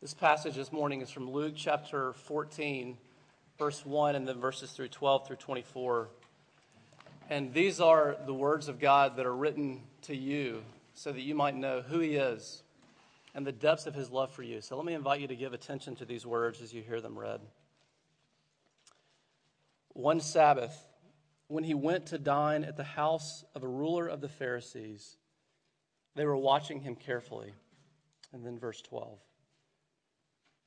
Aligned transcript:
This 0.00 0.14
passage 0.14 0.54
this 0.54 0.70
morning 0.70 1.00
is 1.00 1.10
from 1.10 1.28
Luke 1.28 1.54
chapter 1.56 2.12
14, 2.12 2.96
verse 3.58 3.84
1, 3.84 4.14
and 4.14 4.28
then 4.28 4.38
verses 4.38 4.70
through 4.70 4.90
12 4.90 5.26
through 5.26 5.36
24. 5.36 6.08
And 7.28 7.52
these 7.52 7.80
are 7.80 8.16
the 8.24 8.32
words 8.32 8.68
of 8.68 8.78
God 8.78 9.16
that 9.16 9.26
are 9.26 9.34
written 9.34 9.80
to 10.02 10.14
you 10.14 10.62
so 10.94 11.10
that 11.10 11.22
you 11.22 11.34
might 11.34 11.56
know 11.56 11.82
who 11.82 11.98
He 11.98 12.14
is 12.14 12.62
and 13.34 13.44
the 13.44 13.50
depths 13.50 13.86
of 13.86 13.94
His 13.96 14.08
love 14.08 14.30
for 14.30 14.44
you. 14.44 14.60
So 14.60 14.76
let 14.76 14.86
me 14.86 14.94
invite 14.94 15.20
you 15.20 15.26
to 15.26 15.34
give 15.34 15.52
attention 15.52 15.96
to 15.96 16.04
these 16.04 16.24
words 16.24 16.62
as 16.62 16.72
you 16.72 16.80
hear 16.80 17.00
them 17.00 17.18
read. 17.18 17.40
One 19.94 20.20
Sabbath, 20.20 20.80
when 21.48 21.64
he 21.64 21.74
went 21.74 22.06
to 22.06 22.18
dine 22.18 22.62
at 22.62 22.76
the 22.76 22.84
house 22.84 23.44
of 23.52 23.64
a 23.64 23.68
ruler 23.68 24.06
of 24.06 24.20
the 24.20 24.28
Pharisees, 24.28 25.16
they 26.14 26.24
were 26.24 26.36
watching 26.36 26.82
him 26.82 26.94
carefully. 26.94 27.52
And 28.32 28.46
then 28.46 28.60
verse 28.60 28.80
12. 28.80 29.18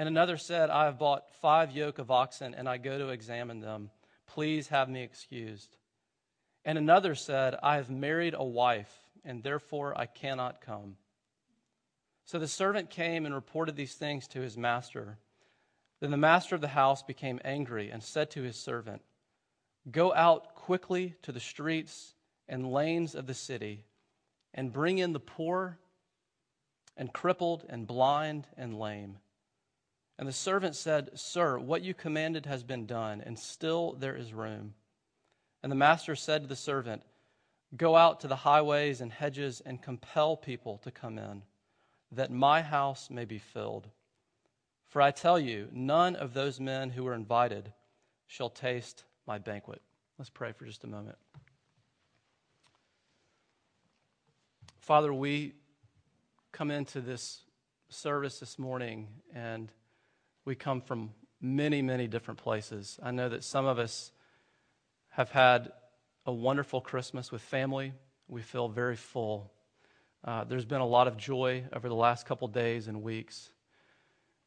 And 0.00 0.08
another 0.08 0.38
said, 0.38 0.70
I 0.70 0.86
have 0.86 0.98
bought 0.98 1.30
five 1.42 1.72
yoke 1.72 1.98
of 1.98 2.10
oxen, 2.10 2.54
and 2.54 2.66
I 2.66 2.78
go 2.78 2.96
to 2.96 3.10
examine 3.10 3.60
them. 3.60 3.90
Please 4.26 4.68
have 4.68 4.88
me 4.88 5.02
excused. 5.02 5.76
And 6.64 6.78
another 6.78 7.14
said, 7.14 7.54
I 7.62 7.76
have 7.76 7.90
married 7.90 8.34
a 8.34 8.42
wife, 8.42 8.90
and 9.26 9.42
therefore 9.42 9.92
I 9.94 10.06
cannot 10.06 10.62
come. 10.62 10.96
So 12.24 12.38
the 12.38 12.48
servant 12.48 12.88
came 12.88 13.26
and 13.26 13.34
reported 13.34 13.76
these 13.76 13.92
things 13.92 14.26
to 14.28 14.40
his 14.40 14.56
master. 14.56 15.18
Then 16.00 16.12
the 16.12 16.16
master 16.16 16.54
of 16.54 16.62
the 16.62 16.68
house 16.68 17.02
became 17.02 17.38
angry 17.44 17.90
and 17.90 18.02
said 18.02 18.30
to 18.30 18.42
his 18.42 18.56
servant, 18.56 19.02
Go 19.90 20.14
out 20.14 20.54
quickly 20.54 21.14
to 21.24 21.30
the 21.30 21.40
streets 21.40 22.14
and 22.48 22.72
lanes 22.72 23.14
of 23.14 23.26
the 23.26 23.34
city, 23.34 23.84
and 24.54 24.72
bring 24.72 24.96
in 24.96 25.12
the 25.12 25.20
poor, 25.20 25.78
and 26.96 27.12
crippled, 27.12 27.66
and 27.68 27.86
blind, 27.86 28.46
and 28.56 28.78
lame 28.78 29.18
and 30.20 30.28
the 30.28 30.34
servant 30.34 30.76
said, 30.76 31.18
Sir, 31.18 31.58
what 31.58 31.80
you 31.80 31.94
commanded 31.94 32.44
has 32.44 32.62
been 32.62 32.84
done, 32.84 33.22
and 33.24 33.38
still 33.38 33.94
there 33.94 34.14
is 34.14 34.34
room. 34.34 34.74
And 35.62 35.72
the 35.72 35.76
master 35.76 36.14
said 36.14 36.42
to 36.42 36.46
the 36.46 36.54
servant, 36.54 37.02
Go 37.74 37.96
out 37.96 38.20
to 38.20 38.28
the 38.28 38.36
highways 38.36 39.00
and 39.00 39.10
hedges 39.10 39.62
and 39.64 39.80
compel 39.80 40.36
people 40.36 40.76
to 40.84 40.90
come 40.90 41.16
in, 41.16 41.40
that 42.12 42.30
my 42.30 42.60
house 42.60 43.08
may 43.08 43.24
be 43.24 43.38
filled. 43.38 43.88
For 44.90 45.00
I 45.00 45.10
tell 45.10 45.38
you, 45.38 45.68
none 45.72 46.16
of 46.16 46.34
those 46.34 46.60
men 46.60 46.90
who 46.90 47.04
were 47.04 47.14
invited 47.14 47.72
shall 48.26 48.50
taste 48.50 49.04
my 49.26 49.38
banquet. 49.38 49.80
Let's 50.18 50.28
pray 50.28 50.52
for 50.52 50.66
just 50.66 50.84
a 50.84 50.86
moment. 50.86 51.16
Father, 54.80 55.14
we 55.14 55.54
come 56.52 56.70
into 56.70 57.00
this 57.00 57.40
service 57.88 58.38
this 58.38 58.58
morning 58.58 59.08
and 59.34 59.72
we 60.44 60.54
come 60.54 60.80
from 60.80 61.10
many, 61.40 61.82
many 61.82 62.06
different 62.06 62.38
places. 62.38 62.98
I 63.02 63.10
know 63.10 63.28
that 63.28 63.44
some 63.44 63.66
of 63.66 63.78
us 63.78 64.12
have 65.10 65.30
had 65.30 65.72
a 66.26 66.32
wonderful 66.32 66.80
Christmas 66.80 67.32
with 67.32 67.42
family. 67.42 67.92
We 68.28 68.42
feel 68.42 68.68
very 68.68 68.96
full. 68.96 69.52
Uh, 70.22 70.44
there's 70.44 70.64
been 70.64 70.80
a 70.80 70.86
lot 70.86 71.08
of 71.08 71.16
joy 71.16 71.64
over 71.72 71.88
the 71.88 71.94
last 71.94 72.26
couple 72.26 72.46
days 72.48 72.88
and 72.88 73.02
weeks. 73.02 73.50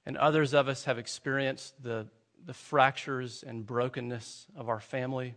And 0.06 0.18
others 0.18 0.54
of 0.54 0.68
us 0.68 0.86
have 0.86 0.98
experienced 0.98 1.82
the, 1.82 2.08
the 2.46 2.54
fractures 2.54 3.44
and 3.46 3.66
brokenness 3.66 4.48
of 4.56 4.70
our 4.70 4.80
family. 4.80 5.36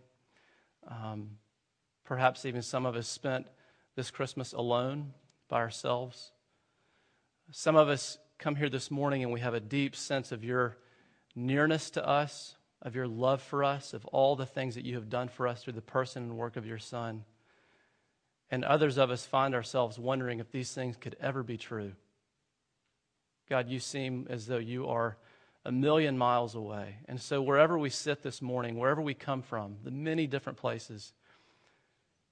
Um, 0.87 1.31
perhaps 2.05 2.45
even 2.45 2.63
some 2.63 2.87
of 2.87 2.97
us 2.97 3.09
spent 3.09 3.47
this 3.95 4.11
Christmas 4.11 4.53
alone 4.53 5.13
by 5.49 5.59
ourselves. 5.59 6.33
Some 7.51 7.77
of 7.77 7.89
us 7.89 8.19
come 8.39 8.57
here 8.57 8.69
this 8.69 8.91
morning 8.91 9.23
and 9.23 9.33
we 9.33 9.41
have 9.41 9.55
a 9.55 9.61
deep 9.61 9.97
sense 9.97 10.31
of 10.33 10.45
your 10.45 10.77
nearness 11.35 11.91
to 11.91 12.07
us, 12.07 12.57
of 12.83 12.95
your 12.95 13.07
love 13.07 13.43
for 13.43 13.65
us, 13.65 13.95
of 13.95 14.05
all 14.07 14.37
the 14.37 14.47
things 14.47 14.75
that 14.75 14.85
you 14.85 14.95
have 14.95 15.09
done 15.09 15.29
for 15.29 15.49
us 15.49 15.63
through 15.63 15.73
the 15.73 15.81
person 15.81 16.25
and 16.25 16.37
work 16.37 16.57
of 16.57 16.67
your 16.67 16.79
Son. 16.79 17.25
And 18.51 18.65
others 18.65 18.99
of 18.99 19.11
us 19.11 19.27
find 19.27 19.55
ourselves 19.55 19.99
wondering 19.99 20.39
if 20.39 20.51
these 20.51 20.73
things 20.73 20.97
could 20.97 21.17
ever 21.21 21.43
be 21.43 21.57
true. 21.57 21.93
God, 23.49 23.69
you 23.69 23.79
seem 23.79 24.27
as 24.29 24.47
though 24.47 24.59
you 24.59 24.87
are 24.89 25.17
a 25.65 25.73
million 25.73 26.17
miles 26.17 26.55
away. 26.55 26.97
And 27.07 27.21
so, 27.21 27.43
wherever 27.43 27.77
we 27.77 27.91
sit 27.91 28.23
this 28.23 28.41
morning, 28.41 28.77
wherever 28.77 29.03
we 29.03 29.15
come 29.15 29.43
from, 29.43 29.77
the 29.83 29.91
many 29.91 30.27
different 30.27 30.59
places, 30.59 31.13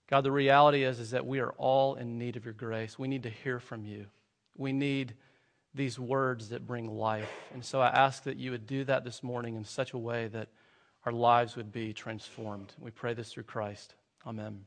God, 0.09 0.22
the 0.22 0.31
reality 0.31 0.84
is, 0.84 1.00
is 1.00 1.10
that 1.10 1.26
we 1.26 1.41
are 1.41 1.53
all 1.53 1.94
in 1.97 2.19
need 2.19 2.36
of 2.36 2.44
your 2.44 2.54
grace. 2.54 2.98
We 2.98 3.09
need 3.09 3.25
to 3.25 3.31
hear 3.31 3.59
from 3.59 3.84
you. 3.84 4.06
We 4.56 4.72
need 4.72 5.15
these 5.75 5.99
words 5.99 6.51
that 6.51 6.67
bring 6.67 6.97
life. 6.97 7.31
And 7.53 7.65
so 7.65 7.81
I 7.81 7.89
ask 7.89 8.23
that 8.25 8.37
you 8.37 8.53
would 8.53 8.67
do 8.67 8.85
that 8.85 9.05
this 9.05 9.23
morning 9.23 9.57
in 9.57 9.65
such 9.65 9.93
a 9.93 9.99
way 9.99 10.29
that 10.29 10.49
our 11.05 11.12
lives 11.12 11.57
would 11.57 11.73
be 11.73 11.93
transformed. 11.93 12.73
We 12.79 12.91
pray 12.91 13.15
this 13.15 13.33
through 13.33 13.43
Christ. 13.45 13.95
Amen. 14.27 14.65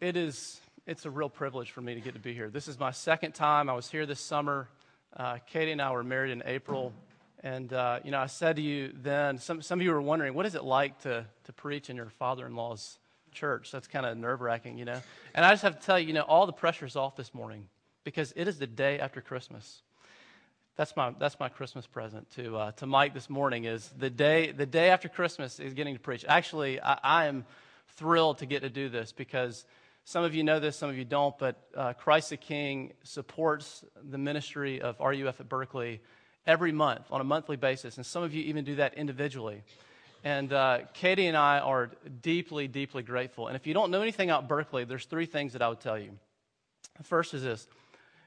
It 0.00 0.16
is 0.16 0.60
it's 0.86 1.04
a 1.04 1.10
real 1.10 1.28
privilege 1.28 1.70
for 1.70 1.82
me 1.82 1.94
to 1.94 2.00
get 2.00 2.14
to 2.14 2.20
be 2.20 2.32
here. 2.32 2.48
This 2.48 2.66
is 2.66 2.80
my 2.80 2.92
second 2.92 3.32
time. 3.32 3.68
I 3.68 3.74
was 3.74 3.90
here 3.90 4.06
this 4.06 4.20
summer. 4.20 4.70
Uh, 5.14 5.36
Katie 5.46 5.70
and 5.70 5.82
I 5.82 5.90
were 5.92 6.02
married 6.02 6.32
in 6.32 6.42
April. 6.46 6.94
And, 7.44 7.70
uh, 7.74 8.00
you 8.04 8.10
know, 8.10 8.18
I 8.18 8.26
said 8.26 8.56
to 8.56 8.62
you 8.62 8.94
then, 8.94 9.36
some, 9.36 9.60
some 9.60 9.80
of 9.80 9.84
you 9.84 9.92
were 9.92 10.00
wondering, 10.00 10.32
what 10.32 10.46
is 10.46 10.54
it 10.54 10.64
like 10.64 10.98
to, 11.00 11.26
to 11.44 11.52
preach 11.52 11.90
in 11.90 11.96
your 11.96 12.08
father 12.08 12.46
in 12.46 12.56
law's 12.56 12.98
church? 13.32 13.70
That's 13.70 13.86
kind 13.86 14.06
of 14.06 14.16
nerve 14.16 14.40
wracking, 14.40 14.78
you 14.78 14.86
know. 14.86 14.98
And 15.34 15.44
I 15.44 15.50
just 15.50 15.62
have 15.62 15.78
to 15.78 15.84
tell 15.84 15.98
you, 15.98 16.06
you 16.06 16.14
know, 16.14 16.22
all 16.22 16.46
the 16.46 16.54
pressure's 16.54 16.96
off 16.96 17.16
this 17.16 17.34
morning 17.34 17.68
because 18.04 18.32
it 18.36 18.48
is 18.48 18.58
the 18.58 18.66
day 18.66 18.98
after 18.98 19.20
Christmas. 19.20 19.82
That's 20.76 20.94
my, 20.94 21.12
that's 21.18 21.40
my 21.40 21.48
Christmas 21.48 21.86
present 21.86 22.30
to, 22.36 22.56
uh, 22.56 22.72
to 22.72 22.86
Mike 22.86 23.12
this 23.12 23.28
morning 23.28 23.64
is 23.64 23.90
the 23.98 24.10
day, 24.10 24.52
the 24.52 24.66
day 24.66 24.90
after 24.90 25.08
Christmas 25.08 25.58
is 25.58 25.74
getting 25.74 25.94
to 25.94 26.00
preach. 26.00 26.24
Actually, 26.28 26.80
I, 26.80 26.98
I 27.02 27.26
am 27.26 27.44
thrilled 27.96 28.38
to 28.38 28.46
get 28.46 28.62
to 28.62 28.70
do 28.70 28.88
this 28.88 29.12
because 29.12 29.64
some 30.04 30.24
of 30.24 30.34
you 30.34 30.44
know 30.44 30.60
this, 30.60 30.76
some 30.76 30.88
of 30.88 30.96
you 30.96 31.04
don't, 31.04 31.36
but 31.36 31.60
uh, 31.76 31.92
Christ 31.94 32.30
the 32.30 32.36
King 32.36 32.92
supports 33.02 33.84
the 34.08 34.18
ministry 34.18 34.80
of 34.80 34.98
RUF 35.00 35.40
at 35.40 35.48
Berkeley 35.48 36.00
every 36.46 36.72
month 36.72 37.06
on 37.10 37.20
a 37.20 37.24
monthly 37.24 37.56
basis, 37.56 37.96
and 37.96 38.06
some 38.06 38.22
of 38.22 38.32
you 38.32 38.42
even 38.44 38.64
do 38.64 38.76
that 38.76 38.94
individually. 38.94 39.62
And 40.24 40.52
uh, 40.52 40.78
Katie 40.94 41.26
and 41.26 41.36
I 41.36 41.58
are 41.58 41.90
deeply, 42.22 42.68
deeply 42.68 43.02
grateful. 43.02 43.48
And 43.48 43.56
if 43.56 43.66
you 43.66 43.74
don't 43.74 43.90
know 43.90 44.00
anything 44.00 44.30
about 44.30 44.48
Berkeley, 44.48 44.84
there's 44.84 45.04
three 45.04 45.26
things 45.26 45.52
that 45.52 45.62
I 45.62 45.68
would 45.68 45.80
tell 45.80 45.98
you. 45.98 46.12
The 46.96 47.04
first 47.04 47.34
is 47.34 47.42
this 47.42 47.68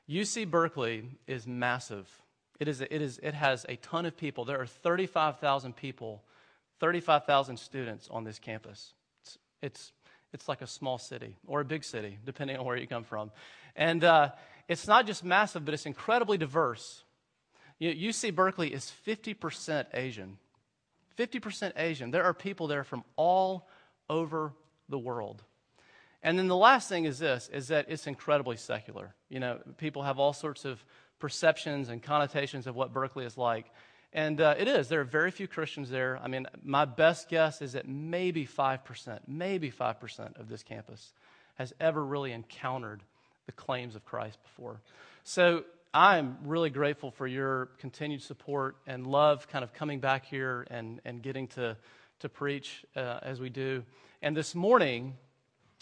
UC 0.09 0.50
Berkeley 0.50 1.03
is 1.27 1.48
massive. 1.48 2.09
It, 2.59 2.68
is, 2.68 2.81
it, 2.81 2.92
is, 2.92 3.19
it 3.24 3.33
has 3.33 3.65
a 3.69 3.75
ton 3.77 4.06
of 4.06 4.15
people. 4.15 4.45
There 4.45 4.59
are 4.59 4.65
35,000 4.65 5.75
people, 5.75 6.24
35,000 6.80 7.57
students 7.57 8.07
on 8.09 8.24
this 8.24 8.38
campus. 8.38 8.94
It's, 9.21 9.38
it's, 9.62 9.92
it's 10.33 10.48
like 10.48 10.62
a 10.62 10.68
small 10.68 10.98
city 10.98 11.36
or 11.48 11.62
a 11.62 11.65
big 11.65 11.83
city, 11.83 12.19
depending 12.25 12.57
on 12.57 12.65
where 12.65 12.77
you 12.77 12.88
come 12.88 13.03
from. 13.03 13.31
And 13.75 14.03
uh, 14.03 14.30
it's 14.68 14.88
not 14.88 15.07
just 15.07 15.24
massive, 15.24 15.65
but 15.65 15.74
it's 15.74 15.86
incredibly 15.86 16.38
diverse. 16.38 17.04
You 17.80 18.12
UC 18.12 18.36
Berkeley 18.36 18.74
is 18.74 18.92
50% 19.07 19.86
Asian. 19.94 20.38
50% 21.18 21.74
Asian. 21.75 22.12
There 22.12 22.24
are 22.24 22.33
people 22.33 22.68
there 22.68 22.83
from 22.83 23.04
all 23.15 23.68
over 24.09 24.54
the 24.88 25.00
world. 25.00 25.44
And 26.23 26.38
then 26.38 26.47
the 26.47 26.57
last 26.57 26.88
thing 26.88 27.06
is 27.06 27.19
this 27.19 27.50
is 27.51 27.69
that 27.69 27.88
it's 27.89 28.07
incredibly 28.07 28.57
secular. 28.57 29.13
You 29.29 29.39
know, 29.39 29.59
people 29.77 30.03
have 30.03 30.19
all 30.19 30.33
sorts 30.33 30.65
of 30.65 30.83
perceptions 31.19 31.89
and 31.89 32.01
connotations 32.01 32.68
of 32.68 32.75
what 32.75 32.94
Berkeley 32.94 33.25
is 33.25 33.38
like. 33.38 33.65
And 34.13 34.41
uh, 34.41 34.56
it 34.57 34.68
is. 34.68 34.89
There 34.89 35.00
are 35.00 35.06
very 35.06 35.31
few 35.31 35.47
Christians 35.47 35.89
there. 35.89 36.19
I 36.21 36.27
mean, 36.27 36.45
my 36.63 36.85
best 36.85 37.29
guess 37.29 37.62
is 37.62 37.73
that 37.73 37.88
maybe 37.88 38.45
5%, 38.45 39.19
maybe 39.27 39.71
5% 39.71 40.39
of 40.39 40.50
this 40.50 40.63
campus 40.63 41.13
has 41.56 41.73
ever 41.79 42.03
really 42.03 42.33
encountered 42.33 43.01
the 43.45 43.51
claims 43.53 43.95
of 43.95 44.03
Christ 44.03 44.38
before. 44.44 44.81
So 45.23 45.63
I'm 45.94 46.38
really 46.44 46.69
grateful 46.69 47.12
for 47.12 47.25
your 47.25 47.68
continued 47.77 48.21
support 48.21 48.75
and 48.85 49.07
love 49.07 49.47
kind 49.47 49.63
of 49.63 49.73
coming 49.73 50.00
back 50.00 50.25
here 50.25 50.68
and, 50.69 51.00
and 51.06 51.21
getting 51.21 51.47
to, 51.50 51.77
to 52.19 52.29
preach 52.29 52.83
uh, 52.95 53.19
as 53.21 53.39
we 53.39 53.50
do. 53.50 53.83
And 54.21 54.35
this 54.35 54.56
morning, 54.56 55.15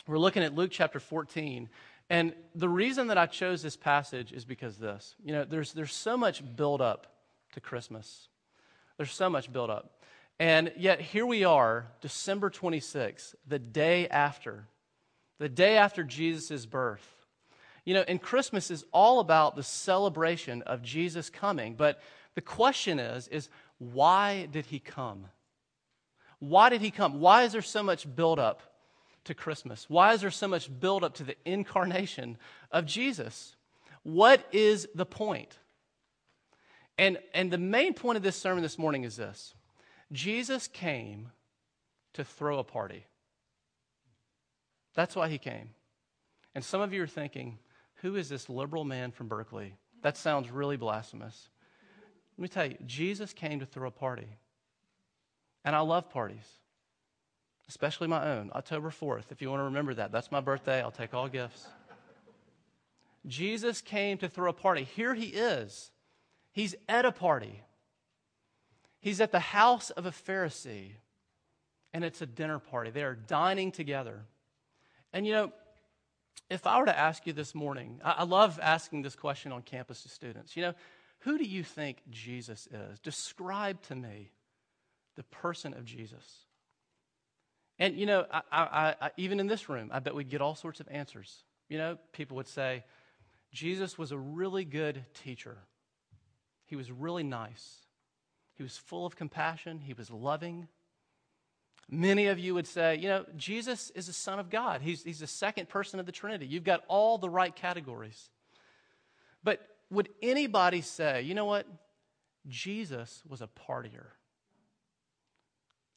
we're 0.09 0.17
looking 0.17 0.41
at 0.41 0.55
Luke 0.55 0.71
chapter 0.71 0.99
14. 0.99 1.69
And 2.09 2.33
the 2.55 2.67
reason 2.67 3.07
that 3.07 3.17
I 3.19 3.27
chose 3.27 3.61
this 3.61 3.77
passage 3.77 4.31
is 4.31 4.43
because 4.43 4.77
this. 4.77 5.15
You 5.23 5.33
know, 5.33 5.45
there's, 5.45 5.73
there's 5.73 5.93
so 5.93 6.17
much 6.17 6.41
build 6.55 6.81
up 6.81 7.05
to 7.53 7.61
Christmas. 7.61 8.27
There's 8.97 9.11
so 9.11 9.29
much 9.29 9.53
build 9.53 9.69
up. 9.69 10.01
And 10.39 10.71
yet, 10.75 10.99
here 10.99 11.27
we 11.27 11.43
are, 11.43 11.91
December 12.01 12.49
26th, 12.49 13.35
the 13.47 13.59
day 13.59 14.07
after, 14.07 14.67
the 15.37 15.49
day 15.49 15.77
after 15.77 16.03
Jesus' 16.03 16.65
birth. 16.65 17.07
You 17.85 17.93
know, 17.93 18.03
and 18.07 18.19
Christmas 18.19 18.71
is 18.71 18.85
all 18.91 19.19
about 19.19 19.55
the 19.55 19.63
celebration 19.63 20.63
of 20.63 20.81
Jesus 20.81 21.29
coming. 21.29 21.75
But 21.75 22.01
the 22.33 22.41
question 22.41 22.97
is, 22.97 23.27
is 23.27 23.49
why 23.77 24.47
did 24.51 24.65
he 24.65 24.79
come? 24.79 25.25
Why 26.39 26.69
did 26.69 26.81
he 26.81 26.89
come? 26.89 27.19
Why 27.19 27.43
is 27.43 27.51
there 27.51 27.61
so 27.61 27.83
much 27.83 28.15
build 28.15 28.39
up 28.39 28.63
to 29.25 29.33
Christmas? 29.33 29.89
Why 29.89 30.13
is 30.13 30.21
there 30.21 30.31
so 30.31 30.47
much 30.47 30.69
buildup 30.79 31.15
to 31.15 31.23
the 31.23 31.35
incarnation 31.45 32.37
of 32.71 32.85
Jesus? 32.85 33.55
What 34.03 34.45
is 34.51 34.87
the 34.95 35.05
point? 35.05 35.57
And, 36.97 37.17
and 37.33 37.51
the 37.51 37.57
main 37.57 37.93
point 37.93 38.17
of 38.17 38.23
this 38.23 38.35
sermon 38.35 38.61
this 38.61 38.77
morning 38.77 39.03
is 39.03 39.15
this 39.15 39.53
Jesus 40.11 40.67
came 40.67 41.31
to 42.13 42.23
throw 42.23 42.59
a 42.59 42.63
party. 42.63 43.05
That's 44.95 45.15
why 45.15 45.29
he 45.29 45.37
came. 45.37 45.69
And 46.55 46.63
some 46.63 46.81
of 46.81 46.93
you 46.93 47.03
are 47.03 47.07
thinking, 47.07 47.59
who 48.01 48.15
is 48.15 48.27
this 48.27 48.49
liberal 48.49 48.83
man 48.83 49.11
from 49.11 49.27
Berkeley? 49.27 49.75
That 50.01 50.17
sounds 50.17 50.49
really 50.49 50.77
blasphemous. 50.77 51.49
Let 52.37 52.41
me 52.41 52.47
tell 52.47 52.65
you, 52.65 52.77
Jesus 52.85 53.33
came 53.33 53.59
to 53.59 53.65
throw 53.65 53.87
a 53.87 53.91
party. 53.91 54.37
And 55.63 55.75
I 55.75 55.81
love 55.81 56.09
parties, 56.09 56.45
especially 57.69 58.07
my 58.07 58.27
own, 58.31 58.51
October 58.55 58.89
4th. 58.89 59.25
If 59.31 59.41
you 59.41 59.49
want 59.49 59.59
to 59.61 59.65
remember 59.65 59.93
that, 59.93 60.11
that's 60.11 60.31
my 60.31 60.41
birthday. 60.41 60.81
I'll 60.81 60.91
take 60.91 61.13
all 61.13 61.29
gifts. 61.29 61.67
Jesus 63.27 63.79
came 63.79 64.17
to 64.17 64.27
throw 64.27 64.49
a 64.49 64.53
party. 64.53 64.83
Here 64.83 65.13
he 65.13 65.27
is 65.27 65.91
He's 66.51 66.75
at 66.89 67.05
a 67.05 67.11
party. 67.11 67.61
He's 68.99 69.21
at 69.21 69.31
the 69.31 69.39
house 69.39 69.91
of 69.91 70.05
a 70.05 70.11
Pharisee, 70.11 70.93
and 71.93 72.03
it's 72.03 72.21
a 72.21 72.25
dinner 72.25 72.59
party. 72.59 72.89
They 72.89 73.03
are 73.03 73.15
dining 73.15 73.71
together. 73.71 74.25
And 75.13 75.25
you 75.25 75.33
know, 75.33 75.53
if 76.49 76.65
I 76.65 76.79
were 76.79 76.87
to 76.87 76.97
ask 76.97 77.25
you 77.27 77.33
this 77.33 77.53
morning, 77.53 78.01
I, 78.03 78.23
love 78.23 78.59
asking 78.61 79.03
this 79.03 79.15
question 79.15 79.51
on 79.51 79.61
campus 79.61 80.01
to 80.03 80.09
students. 80.09 80.57
You 80.57 80.63
know, 80.63 80.73
who 81.19 81.37
do 81.37 81.43
you 81.45 81.63
think 81.63 82.01
Jesus 82.09 82.67
is? 82.67 82.99
Describe 82.99 83.81
to 83.83 83.95
me 83.95 84.31
the 85.15 85.23
person 85.23 85.73
of 85.73 85.85
Jesus. 85.85 86.45
And 87.79 87.97
you 87.97 88.05
know, 88.05 88.25
I, 88.31 88.41
I, 88.51 88.95
I, 89.01 89.11
even 89.17 89.39
in 89.39 89.47
this 89.47 89.69
room, 89.69 89.89
I 89.93 89.99
bet 89.99 90.13
we'd 90.13 90.29
get 90.29 90.41
all 90.41 90.55
sorts 90.55 90.79
of 90.79 90.87
answers. 90.89 91.43
You 91.69 91.77
know, 91.77 91.97
people 92.11 92.35
would 92.37 92.47
say, 92.47 92.83
Jesus 93.51 93.97
was 93.97 94.11
a 94.11 94.17
really 94.17 94.65
good 94.65 95.05
teacher. 95.23 95.57
He 96.65 96.75
was 96.75 96.91
really 96.91 97.23
nice. 97.23 97.77
He 98.55 98.63
was 98.63 98.77
full 98.77 99.05
of 99.05 99.15
compassion. 99.15 99.79
He 99.79 99.93
was 99.93 100.11
loving. 100.11 100.67
Many 101.89 102.27
of 102.27 102.37
you 102.37 102.53
would 102.53 102.67
say, 102.67 102.97
you 102.97 103.07
know, 103.07 103.25
Jesus 103.35 103.89
is 103.95 104.07
the 104.07 104.13
Son 104.13 104.37
of 104.37 104.49
God. 104.49 104.81
He's, 104.81 105.03
he's 105.03 105.19
the 105.19 105.27
second 105.27 105.69
person 105.69 105.99
of 105.99 106.05
the 106.05 106.11
Trinity. 106.11 106.45
You've 106.45 106.63
got 106.63 106.83
all 106.87 107.17
the 107.17 107.29
right 107.29 107.55
categories. 107.55 108.29
But 109.43 109.65
would 109.89 110.09
anybody 110.21 110.81
say, 110.81 111.23
you 111.23 111.33
know 111.33 111.45
what? 111.45 111.65
Jesus 112.47 113.23
was 113.27 113.41
a 113.41 113.47
partier. 113.47 114.07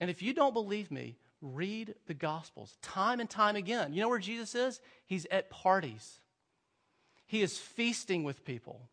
And 0.00 0.08
if 0.08 0.22
you 0.22 0.32
don't 0.32 0.54
believe 0.54 0.90
me, 0.90 1.16
read 1.42 1.94
the 2.06 2.14
Gospels 2.14 2.76
time 2.80 3.20
and 3.20 3.28
time 3.28 3.56
again. 3.56 3.92
You 3.92 4.00
know 4.00 4.08
where 4.08 4.18
Jesus 4.18 4.54
is? 4.54 4.80
He's 5.04 5.26
at 5.30 5.50
parties, 5.50 6.20
he 7.26 7.42
is 7.42 7.58
feasting 7.58 8.24
with 8.24 8.44
people. 8.44 8.88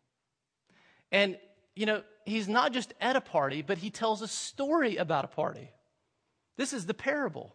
And 1.12 1.38
you 1.76 1.86
know, 1.86 2.02
he's 2.26 2.48
not 2.48 2.72
just 2.72 2.92
at 3.00 3.16
a 3.16 3.20
party, 3.20 3.62
but 3.62 3.78
he 3.78 3.90
tells 3.90 4.20
a 4.20 4.28
story 4.28 4.96
about 4.96 5.24
a 5.24 5.28
party. 5.28 5.70
This 6.56 6.72
is 6.72 6.86
the 6.86 6.94
parable. 6.94 7.54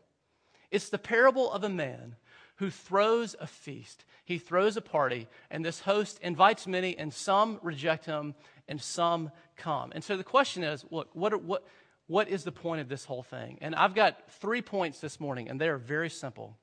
It's 0.72 0.90
the 0.90 0.98
parable 0.98 1.52
of 1.52 1.64
a 1.64 1.70
man 1.70 2.16
who 2.58 2.70
throws 2.70 3.36
a 3.40 3.48
feast. 3.48 4.06
He 4.24 4.38
throws 4.38 4.78
a 4.78 4.82
party, 4.82 5.28
and 5.52 5.64
this 5.64 5.82
host 5.82 6.20
invites 6.22 6.66
many, 6.66 6.98
and 6.98 7.14
some 7.14 7.60
reject 7.62 8.06
him, 8.06 8.34
and 8.68 8.82
some 8.82 9.32
come. 9.58 9.92
And 9.94 10.04
so 10.04 10.18
the 10.18 10.24
question 10.24 10.64
is 10.64 10.86
look, 10.90 11.10
what, 11.14 11.44
what, 11.44 11.68
what 12.08 12.28
is 12.30 12.44
the 12.44 12.52
point 12.52 12.82
of 12.82 12.90
this 12.90 13.06
whole 13.06 13.24
thing? 13.24 13.58
And 13.62 13.76
I've 13.76 13.96
got 13.96 14.32
three 14.34 14.62
points 14.62 15.00
this 15.00 15.20
morning, 15.20 15.50
and 15.50 15.60
they 15.60 15.70
are 15.70 15.78
very 15.78 16.10
simple. 16.10 16.58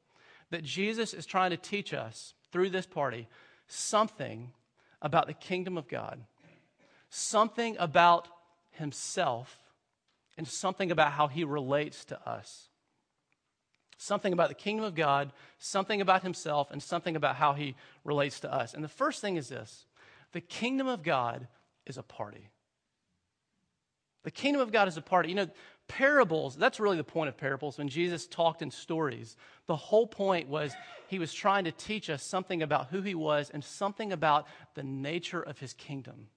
That 0.50 0.62
Jesus 0.62 1.14
is 1.14 1.26
trying 1.26 1.50
to 1.50 1.56
teach 1.56 1.92
us 1.94 2.34
through 2.52 2.70
this 2.70 2.86
party 2.86 3.28
something 3.66 4.52
about 5.00 5.26
the 5.26 5.34
kingdom 5.34 5.76
of 5.76 5.88
God 5.88 6.20
something 7.14 7.76
about 7.78 8.26
himself 8.70 9.58
and 10.38 10.48
something 10.48 10.90
about 10.90 11.12
how 11.12 11.28
he 11.28 11.44
relates 11.44 12.06
to 12.06 12.28
us. 12.28 12.68
Something 13.98 14.32
about 14.32 14.48
the 14.48 14.54
kingdom 14.54 14.86
of 14.86 14.94
God, 14.94 15.30
something 15.58 16.00
about 16.00 16.22
himself, 16.22 16.70
and 16.70 16.82
something 16.82 17.14
about 17.14 17.36
how 17.36 17.52
he 17.52 17.76
relates 18.02 18.40
to 18.40 18.52
us. 18.52 18.72
And 18.72 18.82
the 18.82 18.88
first 18.88 19.20
thing 19.20 19.36
is 19.36 19.50
this 19.50 19.84
the 20.32 20.40
kingdom 20.40 20.88
of 20.88 21.02
God 21.02 21.46
is 21.84 21.98
a 21.98 22.02
party. 22.02 22.48
The 24.24 24.30
kingdom 24.30 24.60
of 24.60 24.72
God 24.72 24.88
is 24.88 24.96
a 24.96 25.02
party. 25.02 25.30
You 25.30 25.34
know, 25.34 25.48
parables, 25.88 26.56
that's 26.56 26.80
really 26.80 26.96
the 26.96 27.04
point 27.04 27.28
of 27.28 27.36
parables. 27.36 27.78
When 27.78 27.88
Jesus 27.88 28.26
talked 28.26 28.62
in 28.62 28.70
stories, 28.70 29.36
the 29.66 29.76
whole 29.76 30.06
point 30.06 30.48
was 30.48 30.74
he 31.08 31.18
was 31.18 31.32
trying 31.32 31.64
to 31.64 31.72
teach 31.72 32.08
us 32.08 32.22
something 32.22 32.62
about 32.62 32.88
who 32.88 33.02
he 33.02 33.14
was 33.14 33.50
and 33.50 33.62
something 33.62 34.12
about 34.12 34.46
the 34.74 34.82
nature 34.82 35.42
of 35.42 35.58
his 35.58 35.72
kingdom. 35.72 36.28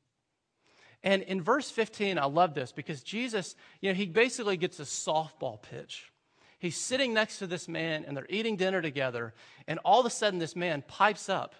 And 1.03 1.21
in 1.21 1.41
verse 1.41 1.69
15, 1.69 2.17
I 2.17 2.25
love 2.25 2.55
this 2.55 2.71
because 2.71 3.03
Jesus, 3.03 3.55
you 3.79 3.91
know, 3.91 3.95
he 3.95 4.07
basically 4.07 4.57
gets 4.57 4.79
a 4.79 4.83
softball 4.83 5.61
pitch. 5.61 6.11
He's 6.57 6.77
sitting 6.77 7.13
next 7.13 7.37
to 7.39 7.47
this 7.47 7.67
man 7.67 8.05
and 8.05 8.17
they're 8.17 8.25
eating 8.27 8.55
dinner 8.55 8.81
together. 8.81 9.35
And 9.67 9.79
all 9.85 9.99
of 9.99 10.05
a 10.07 10.09
sudden, 10.09 10.39
this 10.39 10.55
man 10.55 10.83
pipes 10.87 11.29
up 11.29 11.53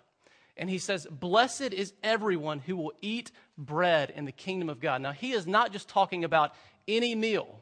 and 0.58 0.70
he 0.70 0.78
says, 0.78 1.06
Blessed 1.10 1.74
is 1.74 1.94
everyone 2.04 2.60
who 2.60 2.76
will 2.76 2.94
eat 3.02 3.32
bread 3.58 4.12
in 4.16 4.26
the 4.26 4.32
kingdom 4.32 4.70
of 4.70 4.80
God. 4.80 5.02
Now, 5.02 5.12
he 5.12 5.32
is 5.32 5.46
not 5.46 5.72
just 5.72 5.90
talking 5.90 6.24
about 6.24 6.54
any 6.88 7.16
meal, 7.16 7.60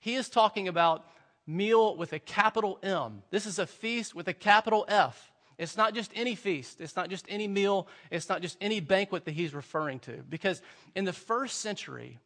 he 0.00 0.14
is 0.14 0.28
talking 0.28 0.68
about 0.68 1.04
meal 1.46 1.96
with 1.96 2.12
a 2.12 2.18
capital 2.18 2.78
M. 2.82 3.22
This 3.30 3.46
is 3.46 3.58
a 3.58 3.66
feast 3.66 4.14
with 4.14 4.28
a 4.28 4.34
capital 4.34 4.84
F. 4.88 5.30
It's 5.56 5.76
not 5.76 5.94
just 5.94 6.10
any 6.14 6.34
feast, 6.34 6.80
it's 6.80 6.96
not 6.96 7.10
just 7.10 7.26
any 7.28 7.46
meal, 7.46 7.86
it's 8.10 8.28
not 8.28 8.42
just 8.42 8.56
any 8.60 8.80
banquet 8.80 9.24
that 9.26 9.32
he's 9.34 9.54
referring 9.54 10.00
to. 10.00 10.24
Because 10.28 10.60
in 10.96 11.04
the 11.04 11.12
first 11.12 11.60
century, 11.60 12.18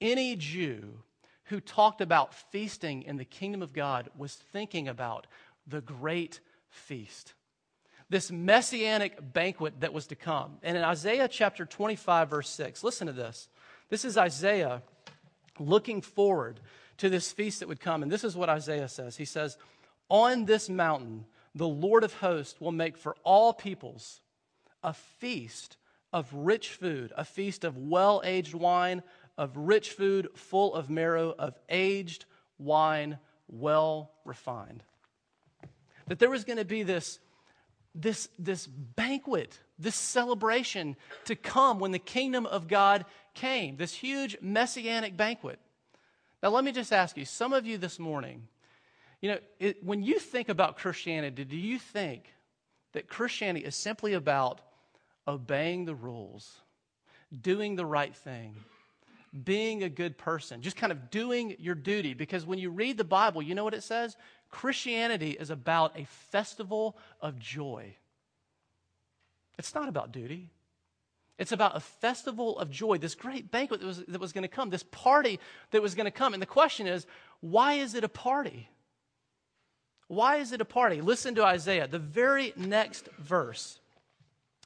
any 0.00 0.34
Jew 0.34 0.98
who 1.44 1.60
talked 1.60 2.00
about 2.00 2.34
feasting 2.34 3.02
in 3.02 3.16
the 3.16 3.24
kingdom 3.24 3.62
of 3.62 3.72
God 3.72 4.10
was 4.16 4.34
thinking 4.34 4.88
about 4.88 5.26
the 5.66 5.80
great 5.80 6.40
feast. 6.68 7.34
This 8.10 8.30
messianic 8.30 9.32
banquet 9.32 9.80
that 9.80 9.92
was 9.92 10.06
to 10.08 10.14
come. 10.14 10.58
And 10.62 10.76
in 10.76 10.84
Isaiah 10.84 11.28
chapter 11.28 11.64
25, 11.64 12.30
verse 12.30 12.50
6, 12.50 12.84
listen 12.84 13.06
to 13.06 13.12
this. 13.12 13.48
This 13.88 14.04
is 14.04 14.16
Isaiah 14.16 14.82
looking 15.58 16.00
forward 16.00 16.60
to 16.98 17.08
this 17.08 17.32
feast 17.32 17.60
that 17.60 17.68
would 17.68 17.80
come. 17.80 18.02
And 18.02 18.10
this 18.10 18.24
is 18.24 18.36
what 18.36 18.48
Isaiah 18.48 18.88
says 18.88 19.16
He 19.16 19.24
says, 19.24 19.56
On 20.08 20.44
this 20.44 20.68
mountain, 20.68 21.24
the 21.54 21.68
Lord 21.68 22.04
of 22.04 22.14
hosts 22.14 22.60
will 22.60 22.72
make 22.72 22.96
for 22.96 23.16
all 23.24 23.52
peoples 23.52 24.20
a 24.82 24.92
feast 24.92 25.76
of 26.12 26.28
rich 26.32 26.70
food, 26.70 27.12
a 27.16 27.24
feast 27.24 27.64
of 27.64 27.76
well 27.76 28.22
aged 28.24 28.54
wine, 28.54 29.02
of 29.36 29.56
rich 29.56 29.90
food 29.90 30.28
full 30.34 30.74
of 30.74 30.90
marrow, 30.90 31.34
of 31.38 31.58
aged 31.68 32.24
wine 32.58 33.18
well 33.48 34.12
refined. 34.24 34.82
That 36.06 36.18
there 36.18 36.30
was 36.30 36.44
going 36.44 36.58
to 36.58 36.64
be 36.64 36.82
this, 36.82 37.18
this, 37.94 38.28
this 38.38 38.66
banquet, 38.66 39.58
this 39.78 39.94
celebration 39.94 40.96
to 41.26 41.36
come 41.36 41.78
when 41.78 41.92
the 41.92 41.98
kingdom 41.98 42.46
of 42.46 42.68
God 42.68 43.04
came, 43.34 43.76
this 43.76 43.94
huge 43.94 44.36
messianic 44.40 45.16
banquet. 45.16 45.58
Now, 46.42 46.50
let 46.50 46.64
me 46.64 46.72
just 46.72 46.92
ask 46.92 47.16
you 47.16 47.24
some 47.24 47.52
of 47.52 47.66
you 47.66 47.78
this 47.78 47.98
morning, 47.98 48.48
You 49.20 49.30
know, 49.30 49.38
it, 49.58 49.82
when 49.82 50.02
you 50.02 50.18
think 50.18 50.50
about 50.50 50.76
Christianity, 50.76 51.44
do 51.44 51.56
you 51.56 51.78
think 51.78 52.34
that 52.92 53.08
Christianity 53.08 53.64
is 53.64 53.74
simply 53.74 54.12
about 54.12 54.60
obeying 55.26 55.86
the 55.86 55.94
rules, 55.94 56.60
doing 57.40 57.76
the 57.76 57.86
right 57.86 58.14
thing, 58.14 58.56
being 59.44 59.82
a 59.82 59.88
good 59.88 60.18
person, 60.18 60.60
just 60.60 60.76
kind 60.76 60.92
of 60.92 61.10
doing 61.10 61.56
your 61.58 61.74
duty? 61.74 62.12
Because 62.12 62.44
when 62.44 62.58
you 62.58 62.70
read 62.70 62.98
the 62.98 63.04
Bible, 63.04 63.40
you 63.40 63.54
know 63.54 63.64
what 63.64 63.72
it 63.72 63.82
says? 63.82 64.16
Christianity 64.54 65.32
is 65.32 65.50
about 65.50 65.98
a 65.98 66.04
festival 66.04 66.96
of 67.20 67.40
joy. 67.40 67.96
It's 69.58 69.74
not 69.74 69.88
about 69.88 70.12
duty. 70.12 70.48
It's 71.40 71.50
about 71.50 71.76
a 71.76 71.80
festival 71.80 72.56
of 72.60 72.70
joy, 72.70 72.98
this 72.98 73.16
great 73.16 73.50
banquet 73.50 73.80
that 73.80 73.86
was, 73.86 74.04
that 74.06 74.20
was 74.20 74.32
going 74.32 74.42
to 74.42 74.48
come, 74.48 74.70
this 74.70 74.84
party 74.84 75.40
that 75.72 75.82
was 75.82 75.96
going 75.96 76.04
to 76.04 76.12
come. 76.12 76.34
And 76.34 76.40
the 76.40 76.46
question 76.46 76.86
is, 76.86 77.04
why 77.40 77.74
is 77.74 77.96
it 77.96 78.04
a 78.04 78.08
party? 78.08 78.68
Why 80.06 80.36
is 80.36 80.52
it 80.52 80.60
a 80.60 80.64
party? 80.64 81.00
Listen 81.00 81.34
to 81.34 81.44
Isaiah, 81.44 81.88
the 81.88 81.98
very 81.98 82.52
next 82.56 83.08
verse, 83.18 83.80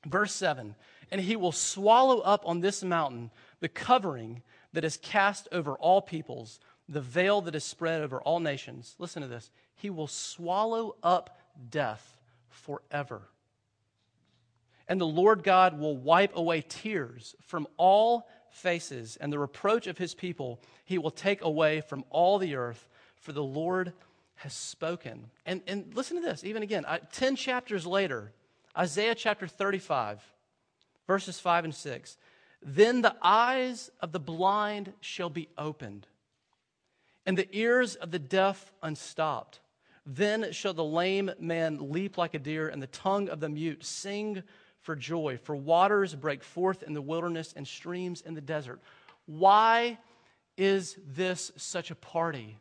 verse 0.07 0.35
7. 0.35 0.75
And 1.11 1.21
he 1.23 1.35
will 1.35 1.53
swallow 1.53 2.19
up 2.19 2.43
on 2.45 2.61
this 2.61 2.83
mountain 2.85 3.31
the 3.61 3.71
covering 3.71 4.43
that 4.75 4.85
is 4.85 4.99
cast 4.99 5.49
over 5.51 5.77
all 5.77 6.03
peoples, 6.03 6.61
the 6.89 7.01
veil 7.01 7.41
that 7.43 7.55
is 7.55 7.65
spread 7.65 8.03
over 8.03 8.21
all 8.21 8.41
nations. 8.41 8.95
Listen 8.99 9.23
to 9.23 9.29
this. 9.29 9.51
He 9.75 9.91
will 9.91 10.07
swallow 10.07 10.97
up 11.03 11.39
death 11.71 12.17
forever. 12.49 13.23
And 14.89 15.01
the 15.01 15.07
Lord 15.07 15.43
God 15.43 15.79
will 15.79 15.97
wipe 15.97 16.35
away 16.35 16.65
tears 16.67 17.35
from 17.43 17.67
all 17.77 18.27
faces, 18.51 19.17
and 19.21 19.33
the 19.33 19.39
reproach 19.39 19.87
of 19.87 19.99
his 19.99 20.15
people 20.15 20.61
he 20.85 20.97
will 20.99 21.11
take 21.11 21.43
away 21.43 21.83
from 21.83 22.05
all 22.09 22.39
the 22.39 22.55
earth, 22.55 22.89
for 23.17 23.33
the 23.33 23.43
Lord 23.43 23.93
has 24.37 24.55
spoken. 24.55 25.31
And, 25.45 25.61
and 25.67 25.93
listen 25.95 26.17
to 26.17 26.23
this, 26.23 26.43
even 26.45 26.63
again, 26.63 26.87
10 27.13 27.37
chapters 27.37 27.87
later, 27.87 28.33
Isaiah 28.77 29.15
chapter 29.15 29.47
35, 29.47 30.23
verses 31.07 31.39
5 31.41 31.65
and 31.65 31.75
6. 31.75 32.17
Then 32.63 33.03
the 33.03 33.17
eyes 33.23 33.91
of 34.01 34.13
the 34.13 34.21
blind 34.21 34.93
shall 35.01 35.31
be 35.31 35.49
opened, 35.59 36.07
and 37.29 37.37
the 37.37 37.49
ears 37.57 37.95
of 37.95 38.11
the 38.11 38.19
deaf 38.19 38.73
unstopped. 38.83 39.61
Then 40.05 40.51
shall 40.51 40.75
the 40.75 40.83
lame 40.83 41.31
man 41.39 41.93
leap 41.93 42.19
like 42.19 42.35
a 42.35 42.41
deer, 42.41 42.69
and 42.69 42.83
the 42.83 42.89
tongue 42.89 43.29
of 43.29 43.39
the 43.39 43.49
mute 43.49 43.85
sing 43.85 44.43
for 44.81 44.97
joy. 44.97 45.39
For 45.45 45.55
waters 45.55 46.17
break 46.17 46.43
forth 46.43 46.83
in 46.83 46.95
the 46.95 47.03
wilderness 47.03 47.53
and 47.55 47.69
streams 47.69 48.23
in 48.23 48.35
the 48.35 48.41
desert. 48.41 48.81
Why 49.27 49.99
is 50.57 50.99
this 51.07 51.53
such 51.57 51.93
a 51.93 51.95
party? 51.95 52.59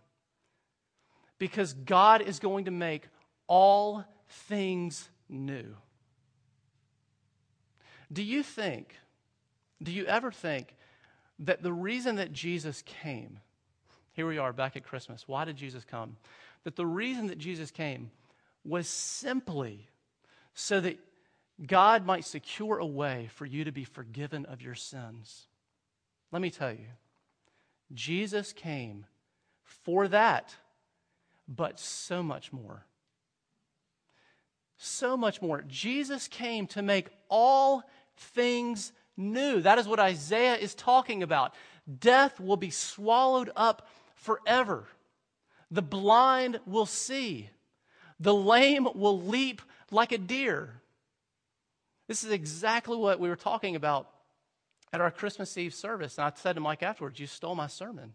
because 1.39 1.73
God 1.73 2.21
is 2.21 2.39
going 2.39 2.65
to 2.65 2.71
make 2.71 3.07
all 3.47 4.03
things 4.27 5.09
new. 5.29 5.75
Do 8.11 8.23
you 8.23 8.41
think, 8.41 8.95
do 9.81 9.91
you 9.91 10.05
ever 10.05 10.31
think 10.31 10.75
that 11.39 11.61
the 11.61 11.73
reason 11.73 12.15
that 12.15 12.31
Jesus 12.31 12.81
came, 12.83 13.39
here 14.17 14.27
we 14.27 14.39
are 14.39 14.51
back 14.51 14.75
at 14.75 14.83
Christmas, 14.83 15.27
why 15.27 15.45
did 15.45 15.55
Jesus 15.55 15.85
come? 15.85 16.17
That 16.63 16.75
the 16.75 16.87
reason 16.87 17.27
that 17.27 17.37
Jesus 17.37 17.69
came 17.69 18.09
was 18.65 18.89
simply 18.89 19.87
so 20.55 20.81
that 20.81 20.97
God 21.63 22.03
might 22.03 22.25
secure 22.25 22.79
a 22.79 22.85
way 22.85 23.29
for 23.35 23.45
you 23.45 23.63
to 23.65 23.71
be 23.71 23.83
forgiven 23.83 24.47
of 24.47 24.59
your 24.59 24.73
sins. 24.73 25.45
Let 26.31 26.41
me 26.41 26.49
tell 26.49 26.71
you, 26.71 26.87
Jesus 27.93 28.53
came 28.53 29.05
for 29.63 30.07
that 30.07 30.55
but 31.47 31.79
so 31.79 32.23
much 32.23 32.51
more. 32.51 32.87
So 34.77 35.15
much 35.15 35.43
more. 35.43 35.63
Jesus 35.67 36.27
came 36.27 36.65
to 36.67 36.81
make 36.81 37.09
all 37.29 37.83
things 38.15 38.93
new. 39.15 39.61
That 39.61 39.77
is 39.77 39.87
what 39.87 39.99
Isaiah 39.99 40.55
is 40.55 40.73
talking 40.73 41.21
about. 41.21 41.53
Death 41.99 42.39
will 42.39 42.57
be 42.57 42.71
swallowed 42.71 43.51
up 43.55 43.87
forever. 44.17 44.87
The 45.71 45.81
blind 45.81 46.59
will 46.65 46.85
see. 46.85 47.49
The 48.19 48.33
lame 48.33 48.87
will 48.95 49.21
leap 49.21 49.61
like 49.91 50.11
a 50.11 50.17
deer. 50.17 50.81
This 52.07 52.23
is 52.23 52.31
exactly 52.31 52.97
what 52.97 53.19
we 53.19 53.29
were 53.29 53.35
talking 53.35 53.75
about 53.75 54.09
at 54.93 55.01
our 55.01 55.11
Christmas 55.11 55.57
Eve 55.57 55.73
service. 55.73 56.17
And 56.17 56.25
I 56.25 56.31
said 56.35 56.53
to 56.53 56.61
Mike 56.61 56.83
afterwards, 56.83 57.19
You 57.19 57.27
stole 57.27 57.55
my 57.55 57.67
sermon. 57.67 58.13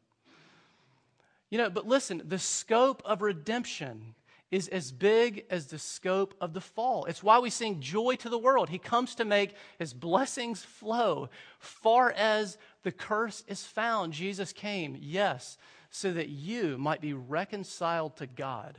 You 1.50 1.58
know, 1.58 1.70
but 1.70 1.86
listen, 1.86 2.22
the 2.24 2.38
scope 2.38 3.02
of 3.04 3.20
redemption 3.20 4.14
is 4.50 4.68
as 4.68 4.92
big 4.92 5.44
as 5.50 5.66
the 5.66 5.78
scope 5.78 6.34
of 6.40 6.52
the 6.52 6.60
fall. 6.60 7.06
It's 7.06 7.22
why 7.22 7.38
we 7.38 7.50
sing 7.50 7.80
joy 7.80 8.16
to 8.16 8.28
the 8.28 8.38
world. 8.38 8.68
He 8.68 8.78
comes 8.78 9.14
to 9.16 9.24
make 9.24 9.54
his 9.78 9.94
blessings 9.94 10.62
flow. 10.62 11.30
Far 11.58 12.12
as 12.12 12.58
the 12.82 12.92
curse 12.92 13.44
is 13.48 13.64
found, 13.64 14.12
Jesus 14.12 14.52
came, 14.52 14.96
yes, 15.00 15.56
so 15.94 16.10
that 16.10 16.30
you 16.30 16.78
might 16.78 17.02
be 17.02 17.12
reconciled 17.12 18.16
to 18.16 18.26
God. 18.26 18.78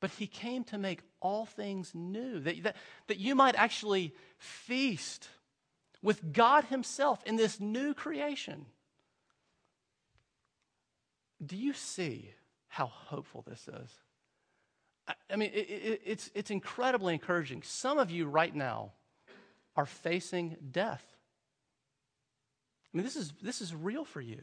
But 0.00 0.10
he 0.10 0.26
came 0.26 0.64
to 0.64 0.76
make 0.76 1.02
all 1.20 1.46
things 1.46 1.92
new, 1.94 2.40
that, 2.40 2.62
that, 2.64 2.76
that 3.06 3.18
you 3.18 3.36
might 3.36 3.54
actually 3.54 4.12
feast 4.38 5.28
with 6.02 6.32
God 6.32 6.64
himself 6.64 7.22
in 7.26 7.36
this 7.36 7.60
new 7.60 7.94
creation. 7.94 8.66
Do 11.44 11.56
you 11.56 11.74
see 11.74 12.34
how 12.66 12.86
hopeful 12.86 13.44
this 13.46 13.68
is? 13.68 13.90
I, 15.06 15.14
I 15.30 15.36
mean, 15.36 15.52
it, 15.54 15.70
it, 15.70 16.02
it's, 16.04 16.30
it's 16.34 16.50
incredibly 16.50 17.14
encouraging. 17.14 17.62
Some 17.62 17.98
of 17.98 18.10
you 18.10 18.26
right 18.26 18.54
now 18.54 18.92
are 19.76 19.86
facing 19.86 20.56
death. 20.72 21.04
I 22.92 22.96
mean, 22.96 23.04
this 23.04 23.14
is, 23.14 23.32
this 23.40 23.60
is 23.60 23.72
real 23.72 24.04
for 24.04 24.20
you. 24.20 24.40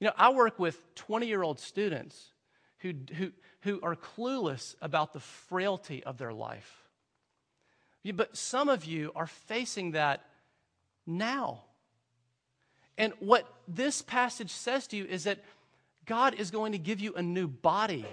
You 0.00 0.06
know, 0.06 0.14
I 0.16 0.30
work 0.32 0.58
with 0.58 0.94
20 0.94 1.26
year 1.26 1.42
old 1.42 1.60
students 1.60 2.32
who, 2.78 2.94
who, 3.14 3.32
who 3.60 3.80
are 3.82 3.94
clueless 3.94 4.74
about 4.80 5.12
the 5.12 5.20
frailty 5.20 6.02
of 6.02 6.18
their 6.18 6.32
life. 6.32 6.88
But 8.14 8.36
some 8.36 8.70
of 8.70 8.86
you 8.86 9.12
are 9.14 9.26
facing 9.26 9.92
that 9.92 10.24
now. 11.06 11.64
And 12.96 13.12
what 13.18 13.46
this 13.68 14.00
passage 14.00 14.50
says 14.50 14.86
to 14.88 14.96
you 14.96 15.04
is 15.04 15.24
that 15.24 15.44
God 16.06 16.34
is 16.34 16.50
going 16.50 16.72
to 16.72 16.78
give 16.78 17.00
you 17.00 17.14
a 17.14 17.22
new 17.22 17.46
body 17.46 18.06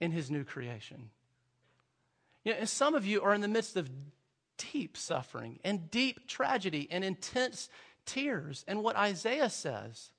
in 0.00 0.10
his 0.10 0.30
new 0.30 0.44
creation. 0.44 1.10
You 2.44 2.52
know, 2.52 2.58
and 2.60 2.68
some 2.68 2.94
of 2.94 3.04
you 3.04 3.22
are 3.22 3.34
in 3.34 3.42
the 3.42 3.48
midst 3.48 3.76
of 3.76 3.90
deep 4.72 4.96
suffering 4.96 5.58
and 5.64 5.90
deep 5.90 6.26
tragedy 6.26 6.88
and 6.90 7.04
intense 7.04 7.68
tears. 8.10 8.64
And 8.66 8.82
what 8.82 8.96
Isaiah 8.96 9.50
says 9.50 10.10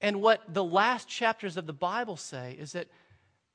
and 0.00 0.20
what 0.20 0.42
the 0.52 0.64
last 0.64 1.08
chapters 1.08 1.56
of 1.56 1.66
the 1.66 1.72
Bible 1.72 2.16
say 2.16 2.56
is 2.58 2.72
that 2.72 2.88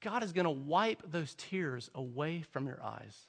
God 0.02 0.24
is 0.24 0.32
going 0.32 0.46
to 0.46 0.50
wipe 0.50 1.04
those 1.10 1.36
tears 1.36 1.90
away 1.94 2.42
from 2.42 2.68
your 2.68 2.82
eyes. 2.84 3.28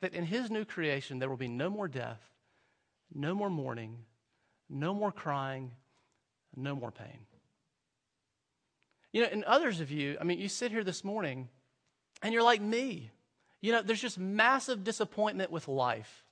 That 0.00 0.14
in 0.14 0.24
his 0.24 0.50
new 0.50 0.64
creation, 0.64 1.18
there 1.18 1.28
will 1.28 1.36
be 1.36 1.48
no 1.48 1.70
more 1.70 1.86
death, 1.86 2.20
no 3.14 3.34
more 3.34 3.50
mourning, 3.50 3.98
no 4.68 4.92
more 4.94 5.12
crying, 5.12 5.70
no 6.56 6.74
more 6.74 6.90
pain. 6.90 7.26
You 9.12 9.22
know, 9.22 9.28
and 9.30 9.44
others 9.44 9.80
of 9.80 9.90
you, 9.90 10.16
I 10.20 10.24
mean, 10.24 10.38
you 10.38 10.48
sit 10.48 10.72
here 10.72 10.84
this 10.84 11.04
morning 11.04 11.48
and 12.22 12.32
you're 12.32 12.42
like 12.42 12.62
me. 12.62 13.10
You 13.60 13.72
know, 13.72 13.82
there's 13.82 14.00
just 14.00 14.18
massive 14.18 14.82
disappointment 14.82 15.52
with 15.52 15.68
life. 15.68 16.24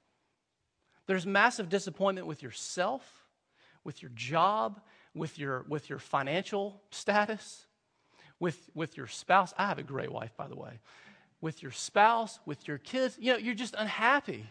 There's 1.11 1.27
massive 1.27 1.69
disappointment 1.69 2.29
with 2.29 2.41
yourself, 2.41 3.03
with 3.83 4.01
your 4.01 4.13
job, 4.15 4.81
with 5.13 5.41
your, 5.41 5.65
with 5.69 5.91
your 5.91 5.99
financial 5.99 6.81
status, 6.93 7.67
with, 8.39 8.71
with 8.77 8.97
your 8.97 9.09
spouse. 9.09 9.53
I 9.59 9.67
have 9.67 9.81
a 9.81 9.83
great 9.83 10.13
wife, 10.13 10.37
by 10.37 10.47
the 10.47 10.55
way. 10.55 10.79
With 11.41 11.65
your 11.65 11.73
spouse, 11.73 12.39
with 12.47 12.69
your 12.69 12.79
kids. 12.79 13.17
You 13.19 13.33
know, 13.33 13.39
you're 13.41 13.57
just 13.57 13.75
unhappy 13.77 14.47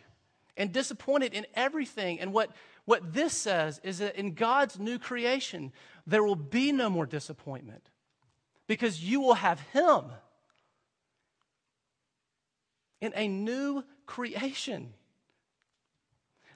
and 0.57 0.73
disappointed 0.73 1.33
in 1.33 1.45
everything. 1.53 2.19
And 2.19 2.33
what, 2.33 2.51
what 2.83 3.13
this 3.13 3.31
says 3.31 3.79
is 3.81 3.99
that 3.99 4.17
in 4.17 4.33
God's 4.33 4.77
new 4.77 4.99
creation, 4.99 5.71
there 6.05 6.25
will 6.25 6.35
be 6.35 6.73
no 6.73 6.89
more 6.89 7.05
disappointment 7.05 7.89
because 8.67 9.01
you 9.01 9.21
will 9.21 9.35
have 9.35 9.61
Him 9.71 10.03
in 12.99 13.13
a 13.15 13.29
new 13.29 13.85
creation. 14.05 14.93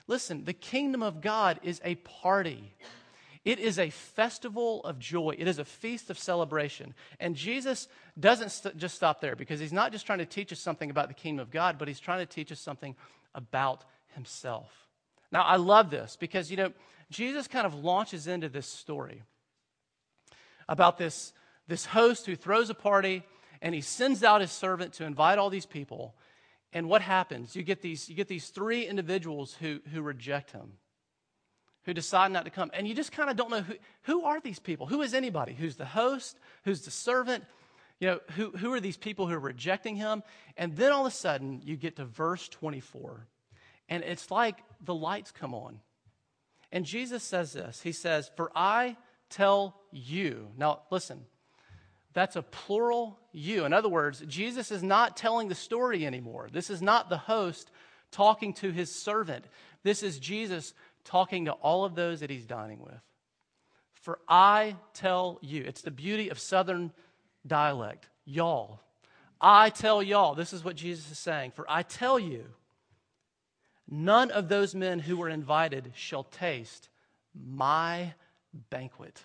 Listen, 0.06 0.44
the 0.44 0.52
kingdom 0.52 1.02
of 1.02 1.20
God 1.20 1.60
is 1.62 1.80
a 1.84 1.94
party. 1.96 2.74
It 3.44 3.58
is 3.58 3.78
a 3.78 3.90
festival 3.90 4.82
of 4.84 4.98
joy. 4.98 5.34
It 5.38 5.46
is 5.48 5.58
a 5.58 5.64
feast 5.64 6.10
of 6.10 6.18
celebration. 6.18 6.94
And 7.20 7.36
Jesus 7.36 7.88
doesn't 8.18 8.50
st- 8.50 8.76
just 8.76 8.94
stop 8.94 9.20
there 9.20 9.36
because 9.36 9.60
he's 9.60 9.72
not 9.72 9.92
just 9.92 10.06
trying 10.06 10.18
to 10.18 10.26
teach 10.26 10.52
us 10.52 10.60
something 10.60 10.90
about 10.90 11.08
the 11.08 11.14
kingdom 11.14 11.42
of 11.42 11.50
God, 11.50 11.78
but 11.78 11.88
he's 11.88 12.00
trying 12.00 12.20
to 12.20 12.26
teach 12.26 12.50
us 12.52 12.60
something 12.60 12.96
about 13.34 13.84
himself. 14.14 14.70
Now, 15.30 15.42
I 15.42 15.56
love 15.56 15.90
this 15.90 16.16
because, 16.16 16.50
you 16.50 16.56
know, 16.56 16.72
Jesus 17.10 17.48
kind 17.48 17.66
of 17.66 17.74
launches 17.74 18.26
into 18.26 18.48
this 18.48 18.66
story. 18.66 19.22
about 20.68 20.98
this, 20.98 21.32
this 21.68 21.86
host 21.86 22.26
who 22.26 22.36
throws 22.36 22.70
a 22.70 22.74
party 22.74 23.22
and 23.60 23.74
he 23.74 23.80
sends 23.80 24.22
out 24.22 24.40
his 24.40 24.52
servant 24.52 24.92
to 24.94 25.04
invite 25.04 25.38
all 25.38 25.50
these 25.50 25.66
people. 25.66 26.14
And 26.74 26.88
what 26.88 27.02
happens? 27.02 27.54
You 27.54 27.62
get 27.62 27.80
these, 27.80 28.08
you 28.08 28.16
get 28.16 28.26
these 28.26 28.48
three 28.48 28.86
individuals 28.86 29.56
who, 29.60 29.80
who 29.92 30.02
reject 30.02 30.50
him, 30.50 30.72
who 31.84 31.94
decide 31.94 32.32
not 32.32 32.44
to 32.44 32.50
come. 32.50 32.70
And 32.74 32.86
you 32.86 32.94
just 32.94 33.12
kind 33.12 33.30
of 33.30 33.36
don't 33.36 33.50
know 33.50 33.62
who, 33.62 33.74
who 34.02 34.24
are 34.24 34.40
these 34.40 34.58
people? 34.58 34.86
Who 34.86 35.00
is 35.00 35.14
anybody? 35.14 35.54
Who's 35.54 35.76
the 35.76 35.84
host? 35.84 36.36
Who's 36.64 36.82
the 36.82 36.90
servant? 36.90 37.44
You 38.00 38.08
know, 38.08 38.20
who, 38.34 38.50
who 38.50 38.72
are 38.72 38.80
these 38.80 38.96
people 38.96 39.28
who 39.28 39.34
are 39.34 39.40
rejecting 39.40 39.94
him? 39.94 40.24
And 40.56 40.76
then 40.76 40.90
all 40.90 41.06
of 41.06 41.12
a 41.12 41.16
sudden, 41.16 41.62
you 41.64 41.76
get 41.76 41.96
to 41.96 42.04
verse 42.04 42.48
24. 42.48 43.28
And 43.88 44.02
it's 44.02 44.32
like 44.32 44.58
the 44.80 44.94
lights 44.94 45.30
come 45.30 45.54
on. 45.54 45.78
And 46.72 46.84
Jesus 46.84 47.22
says 47.22 47.52
this 47.52 47.82
He 47.82 47.92
says, 47.92 48.32
For 48.36 48.50
I 48.56 48.96
tell 49.30 49.76
you. 49.92 50.48
Now, 50.56 50.80
listen, 50.90 51.24
that's 52.14 52.36
a 52.36 52.42
plural 52.42 53.18
you. 53.32 53.64
In 53.64 53.72
other 53.72 53.88
words, 53.88 54.22
Jesus 54.26 54.70
is 54.70 54.82
not 54.82 55.16
telling 55.16 55.48
the 55.48 55.54
story 55.54 56.06
anymore. 56.06 56.48
This 56.50 56.70
is 56.70 56.80
not 56.80 57.10
the 57.10 57.18
host 57.18 57.70
talking 58.10 58.54
to 58.54 58.70
his 58.70 58.94
servant. 58.94 59.44
This 59.82 60.02
is 60.02 60.18
Jesus 60.18 60.72
talking 61.04 61.46
to 61.46 61.52
all 61.52 61.84
of 61.84 61.96
those 61.96 62.20
that 62.20 62.30
he's 62.30 62.46
dining 62.46 62.80
with. 62.80 63.00
For 64.00 64.20
I 64.28 64.76
tell 64.94 65.38
you, 65.42 65.64
it's 65.64 65.82
the 65.82 65.90
beauty 65.90 66.28
of 66.28 66.38
Southern 66.38 66.92
dialect, 67.46 68.08
y'all. 68.24 68.80
I 69.40 69.70
tell 69.70 70.02
y'all, 70.02 70.34
this 70.34 70.52
is 70.52 70.64
what 70.64 70.76
Jesus 70.76 71.10
is 71.10 71.18
saying. 71.18 71.50
For 71.50 71.66
I 71.68 71.82
tell 71.82 72.18
you, 72.18 72.44
none 73.88 74.30
of 74.30 74.48
those 74.48 74.74
men 74.74 75.00
who 75.00 75.16
were 75.16 75.28
invited 75.28 75.92
shall 75.96 76.24
taste 76.24 76.88
my 77.34 78.14
banquet. 78.70 79.22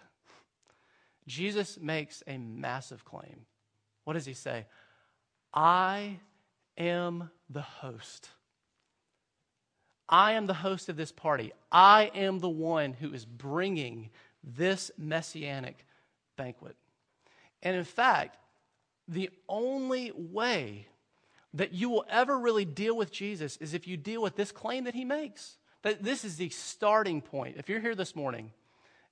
Jesus 1.30 1.80
makes 1.80 2.24
a 2.26 2.38
massive 2.38 3.06
claim. 3.06 3.46
What 4.04 4.14
does 4.14 4.26
he 4.26 4.34
say? 4.34 4.66
I 5.54 6.20
am 6.76 7.30
the 7.50 7.62
host. 7.62 8.30
I 10.10 10.34
am 10.34 10.48
the 10.48 10.56
host 10.56 10.90
of 10.90 10.98
this 10.98 11.12
party. 11.12 11.52
I 11.72 12.10
am 12.16 12.40
the 12.40 12.50
one 12.50 12.94
who 12.94 13.14
is 13.14 13.26
bringing 13.26 14.10
this 14.44 14.90
messianic 14.98 15.86
banquet. 16.36 16.76
And 17.62 17.76
in 17.76 17.84
fact, 17.84 18.38
the 19.08 19.30
only 19.48 20.12
way 20.16 20.88
that 21.54 21.74
you 21.74 21.90
will 21.90 22.06
ever 22.10 22.40
really 22.40 22.66
deal 22.66 22.98
with 22.98 23.12
Jesus 23.12 23.56
is 23.58 23.76
if 23.76 23.88
you 23.88 23.98
deal 23.98 24.24
with 24.24 24.36
this 24.36 24.52
claim 24.52 24.86
that 24.86 24.96
he 24.96 25.06
makes. 25.06 25.58
That 25.84 26.04
this 26.04 26.26
is 26.26 26.38
the 26.38 26.50
starting 26.50 27.22
point. 27.22 27.58
If 27.58 27.70
you're 27.70 27.80
here 27.80 27.96
this 27.96 28.16
morning 28.16 28.52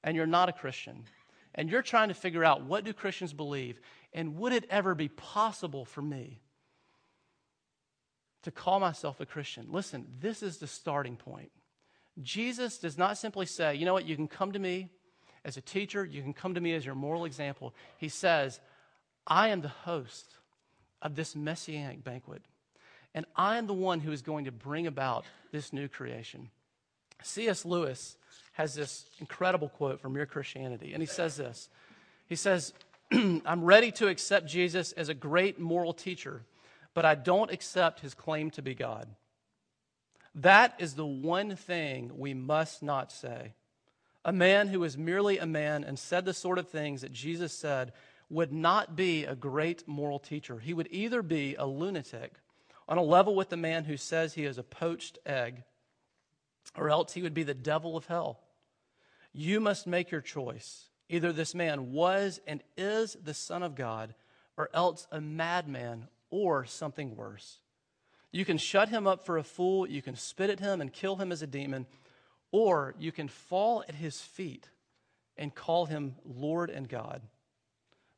and 0.03 0.15
you're 0.15 0.25
not 0.25 0.49
a 0.49 0.53
Christian, 0.53 1.03
and 1.57 1.69
you're 1.69 1.81
trying 1.81 2.09
to 2.09 2.13
figure 2.13 2.45
out 2.45 2.63
what 2.63 2.85
do 2.85 2.93
Christians 2.93 3.33
believe, 3.33 3.81
and 4.13 4.37
would 4.37 4.53
it 4.53 4.65
ever 4.69 4.95
be 4.95 5.09
possible 5.09 5.83
for 5.83 6.01
me 6.01 6.39
to 8.43 8.51
call 8.51 8.79
myself 8.79 9.19
a 9.19 9.25
Christian? 9.25 9.67
Listen, 9.69 10.05
this 10.19 10.43
is 10.43 10.59
the 10.59 10.67
starting 10.67 11.17
point. 11.17 11.51
Jesus 12.21 12.77
does 12.77 12.97
not 12.97 13.17
simply 13.17 13.45
say, 13.45 13.75
you 13.75 13.85
know 13.85 13.93
what, 13.93 14.05
you 14.05 14.15
can 14.15 14.27
come 14.27 14.51
to 14.53 14.59
me 14.59 14.89
as 15.43 15.57
a 15.57 15.61
teacher, 15.61 16.05
you 16.05 16.21
can 16.21 16.33
come 16.33 16.53
to 16.53 16.61
me 16.61 16.73
as 16.73 16.85
your 16.85 16.95
moral 16.95 17.25
example. 17.25 17.73
He 17.97 18.09
says, 18.09 18.59
I 19.25 19.49
am 19.49 19.61
the 19.61 19.67
host 19.67 20.25
of 21.01 21.15
this 21.15 21.35
messianic 21.35 22.03
banquet, 22.03 22.43
and 23.13 23.25
I 23.35 23.57
am 23.57 23.67
the 23.67 23.73
one 23.73 23.99
who 23.99 24.11
is 24.11 24.21
going 24.21 24.45
to 24.45 24.51
bring 24.51 24.87
about 24.87 25.25
this 25.51 25.73
new 25.73 25.87
creation. 25.87 26.49
C.S. 27.23 27.65
Lewis 27.65 28.17
has 28.57 28.73
this 28.73 29.05
incredible 29.19 29.69
quote 29.69 30.01
from 30.01 30.13
Mere 30.13 30.25
Christianity, 30.25 30.93
and 30.93 31.01
he 31.01 31.05
says 31.05 31.37
this. 31.37 31.69
He 32.25 32.35
says, 32.35 32.73
I'm 33.11 33.63
ready 33.63 33.91
to 33.91 34.07
accept 34.07 34.47
Jesus 34.47 34.93
as 34.93 35.09
a 35.09 35.13
great 35.13 35.59
moral 35.59 35.93
teacher, 35.93 36.41
but 36.95 37.05
I 37.05 37.13
don't 37.13 37.51
accept 37.51 37.99
his 37.99 38.15
claim 38.15 38.49
to 38.51 38.63
be 38.63 38.73
God. 38.73 39.09
That 40.33 40.73
is 40.79 40.95
the 40.95 41.05
one 41.05 41.55
thing 41.55 42.13
we 42.17 42.33
must 42.33 42.81
not 42.81 43.11
say. 43.11 43.53
A 44.25 44.33
man 44.33 44.69
who 44.69 44.83
is 44.83 44.97
merely 44.97 45.37
a 45.37 45.45
man 45.45 45.83
and 45.83 45.99
said 45.99 46.25
the 46.25 46.33
sort 46.33 46.57
of 46.57 46.67
things 46.67 47.01
that 47.01 47.13
Jesus 47.13 47.53
said 47.53 47.93
would 48.27 48.51
not 48.51 48.95
be 48.95 49.23
a 49.23 49.35
great 49.35 49.87
moral 49.87 50.17
teacher. 50.17 50.57
He 50.57 50.73
would 50.73 50.87
either 50.89 51.21
be 51.21 51.53
a 51.53 51.67
lunatic 51.67 52.33
on 52.87 52.97
a 52.97 53.03
level 53.03 53.35
with 53.35 53.49
the 53.49 53.55
man 53.55 53.83
who 53.83 53.97
says 53.97 54.33
he 54.33 54.45
is 54.45 54.57
a 54.57 54.63
poached 54.63 55.19
egg, 55.27 55.61
or 56.75 56.89
else 56.89 57.13
he 57.13 57.21
would 57.21 57.35
be 57.35 57.43
the 57.43 57.53
devil 57.53 57.95
of 57.95 58.07
hell. 58.07 58.39
You 59.37 59.59
must 59.59 59.85
make 59.85 60.09
your 60.09 60.21
choice. 60.21 60.85
Either 61.09 61.31
this 61.31 61.53
man 61.53 61.93
was 61.93 62.41
and 62.47 62.63
is 62.75 63.15
the 63.23 63.35
Son 63.35 63.61
of 63.61 63.75
God, 63.75 64.15
or 64.57 64.67
else 64.73 65.07
a 65.11 65.21
madman 65.21 66.07
or 66.31 66.65
something 66.65 67.15
worse. 67.15 67.59
You 68.31 68.45
can 68.45 68.57
shut 68.57 68.89
him 68.89 69.05
up 69.05 69.23
for 69.23 69.37
a 69.37 69.43
fool, 69.43 69.87
you 69.87 70.01
can 70.01 70.15
spit 70.15 70.49
at 70.49 70.59
him 70.59 70.81
and 70.81 70.91
kill 70.91 71.17
him 71.17 71.31
as 71.31 71.43
a 71.43 71.47
demon, 71.47 71.85
or 72.51 72.95
you 72.97 73.11
can 73.11 73.27
fall 73.27 73.83
at 73.87 73.93
his 73.93 74.19
feet 74.19 74.69
and 75.37 75.53
call 75.53 75.85
him 75.85 76.15
Lord 76.25 76.71
and 76.71 76.89
God. 76.89 77.21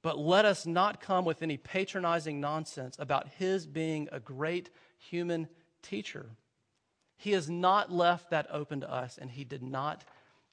But 0.01 0.17
let 0.17 0.45
us 0.45 0.65
not 0.65 1.01
come 1.01 1.25
with 1.25 1.41
any 1.43 1.57
patronizing 1.57 2.39
nonsense 2.39 2.95
about 2.97 3.27
his 3.37 3.67
being 3.67 4.07
a 4.13 4.21
great 4.21 4.69
human 4.97 5.49
teacher. 5.81 6.27
He 7.17 7.31
has 7.33 7.49
not 7.49 7.91
left 7.91 8.29
that 8.29 8.47
open 8.49 8.79
to 8.79 8.89
us, 8.89 9.17
and 9.17 9.29
he 9.29 9.43
did 9.43 9.61
not 9.61 10.05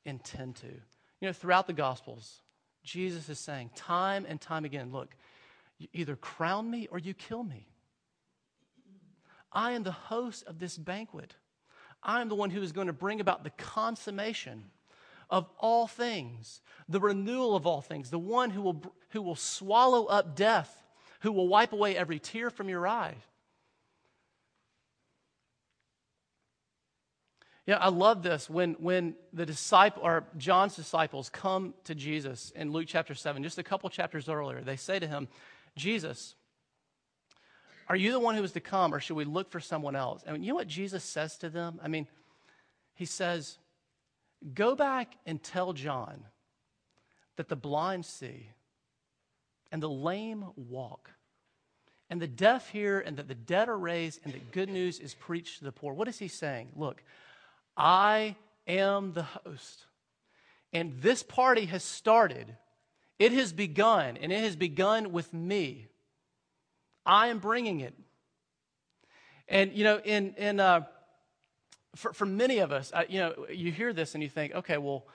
intend 0.07 0.57
to. 0.57 0.67
You 0.67 1.29
know, 1.29 1.33
throughout 1.33 1.67
the 1.67 1.73
Gospels, 1.73 2.43
Jesus 2.83 3.29
is 3.29 3.39
saying 3.39 3.71
time 3.75 4.25
and 4.29 4.41
time 4.41 4.65
again 4.65 4.93
look, 4.93 5.15
you 5.79 5.89
either 5.93 6.17
crown 6.17 6.71
me 6.71 6.89
or 6.91 6.99
you 6.99 7.13
kill 7.13 7.43
me. 7.43 7.69
I 9.53 9.73
am 9.73 9.83
the 9.83 9.93
host 9.93 10.45
of 10.47 10.59
this 10.59 10.77
banquet. 10.77 11.35
I 12.03 12.21
am 12.21 12.29
the 12.29 12.35
one 12.35 12.51
who 12.51 12.63
is 12.63 12.73
going 12.73 12.87
to 12.87 12.93
bring 12.93 13.21
about 13.21 13.43
the 13.43 13.51
consummation 13.51 14.65
of 15.29 15.49
all 15.59 15.87
things, 15.87 16.61
the 16.89 17.01
renewal 17.01 17.57
of 17.57 17.67
all 17.67 17.81
things, 17.81 18.11
the 18.11 18.19
one 18.19 18.51
who 18.51 18.63
will, 18.63 18.95
who 19.11 19.23
will 19.23 19.35
swallow 19.35 20.07
up 20.07 20.37
death, 20.37 20.83
who 21.21 21.33
will 21.33 21.49
wipe 21.49 21.73
away 21.73 21.97
every 21.97 22.19
tear 22.19 22.51
from 22.51 22.69
your 22.69 22.87
eye, 22.87 23.17
Yeah, 27.67 27.79
I 27.79 27.89
love 27.89 28.23
this 28.23 28.49
when, 28.49 28.75
when 28.75 29.17
the 29.33 29.45
disciple 29.45 30.03
or 30.05 30.25
John's 30.39 30.77
disciples 30.77 31.29
come 31.29 31.75
to 31.85 31.97
Jesus 31.97 32.53
in 32.55 32.71
Luke 32.71 32.87
chapter 32.87 33.13
7, 33.13 33.43
just 33.43 33.59
a 33.59 33.65
couple 33.65 33.91
chapters 33.91 34.29
earlier. 34.29 34.61
They 34.61 34.77
say 34.77 35.01
to 35.01 35.07
him, 35.07 35.27
Jesus, 35.77 36.37
are 37.89 37.97
you 37.97 38.13
the 38.13 38.21
one 38.21 38.37
who 38.37 38.45
is 38.45 38.53
to 38.53 38.61
come, 38.61 38.95
or 38.95 39.01
should 39.01 39.17
we 39.17 39.25
look 39.25 39.51
for 39.51 39.59
someone 39.59 39.97
else? 39.97 40.23
And 40.25 40.45
you 40.45 40.51
know 40.51 40.57
what 40.57 40.69
Jesus 40.69 41.03
says 41.03 41.37
to 41.39 41.49
them? 41.49 41.81
I 41.83 41.89
mean, 41.89 42.07
he 42.95 43.05
says, 43.05 43.59
Go 44.55 44.77
back 44.77 45.15
and 45.25 45.43
tell 45.43 45.73
John 45.73 46.25
that 47.37 47.49
the 47.49 47.57
blind 47.57 48.05
see, 48.05 48.51
and 49.73 49.83
the 49.83 49.89
lame 49.89 50.45
walk, 50.57 51.11
and 52.11 52.21
the 52.21 52.29
deaf 52.29 52.69
hear, 52.69 53.01
and 53.01 53.17
that 53.17 53.29
the 53.29 53.35
dead 53.35 53.69
are 53.69 53.79
raised, 53.79 54.21
and 54.25 54.33
that 54.33 54.53
good 54.53 54.69
news 54.69 55.01
is 55.01 55.15
preached 55.15 55.59
to 55.59 55.65
the 55.65 55.73
poor. 55.73 55.95
What 55.95 56.07
is 56.07 56.19
he 56.19 56.29
saying? 56.29 56.69
Look, 56.77 57.03
I 57.77 58.37
am 58.67 59.13
the 59.13 59.23
host. 59.23 59.85
And 60.73 61.01
this 61.01 61.23
party 61.23 61.67
has 61.67 61.85
started. 61.85 62.57
It 63.19 63.33
has 63.33 63.53
begun, 63.53 64.17
and 64.17 64.33
it 64.33 64.41
has 64.41 64.57
begun 64.57 65.13
with 65.13 65.33
me. 65.33 65.87
I 67.05 67.29
am 67.29 67.39
bringing 67.39 67.81
it. 67.81 67.95
And, 69.49 69.73
you 69.73 69.85
know, 69.85 70.01
in, 70.05 70.35
in, 70.35 70.61
uh, 70.61 70.83
for, 71.95 72.13
for 72.13 72.27
many 72.27 72.59
of 72.59 72.73
us, 72.73 72.93
you 73.09 73.21
know, 73.21 73.47
you 73.51 73.71
hear 73.73 73.93
this 73.93 74.15
and 74.15 74.23
you 74.23 74.29
think, 74.29 74.55
okay, 74.55 74.77
well, 74.77 75.07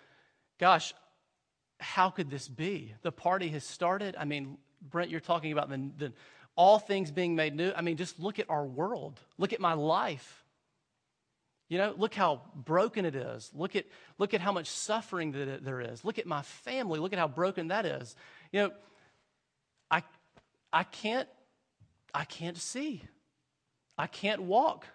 gosh, 0.60 0.94
how 1.80 2.10
could 2.10 2.30
this 2.30 2.48
be? 2.48 2.94
The 3.02 3.12
party 3.12 3.50
has 3.50 3.64
started. 3.64 4.16
I 4.18 4.26
mean, 4.26 4.58
Brent, 4.82 5.12
you're 5.12 5.20
talking 5.20 5.52
about 5.52 5.70
the, 5.70 5.90
the, 5.98 6.14
all 6.56 6.80
things 6.80 7.12
being 7.12 7.36
made 7.36 7.56
new. 7.56 7.72
I 7.76 7.82
mean, 7.82 7.98
just 7.98 8.20
look 8.20 8.40
at 8.40 8.50
our 8.50 8.66
world. 8.66 9.20
Look 9.38 9.54
at 9.54 9.60
my 9.60 9.74
life. 9.74 10.41
You 11.72 11.78
know, 11.78 11.96
look 11.98 12.14
how 12.14 12.42
broken 12.54 13.06
it 13.06 13.16
is. 13.16 13.50
Look 13.56 13.78
at, 13.78 13.86
look 14.18 14.34
at 14.34 14.42
how 14.42 14.52
much 14.52 14.68
suffering 14.68 15.32
that 15.32 15.64
there 15.64 15.80
is. 15.80 16.04
Look 16.04 16.20
at 16.20 16.28
my 16.28 16.42
family. 16.42 17.00
Look 17.00 17.14
at 17.14 17.18
how 17.20 17.30
broken 17.30 17.70
that 17.70 17.86
is. 17.86 18.14
You 18.52 18.60
know, 18.60 18.72
I, 19.90 20.04
I 20.74 20.84
can't, 20.84 21.30
I 22.14 22.26
can't 22.26 22.58
see. 22.58 23.04
I 23.98 24.08
can't 24.08 24.42
walk 24.42 24.86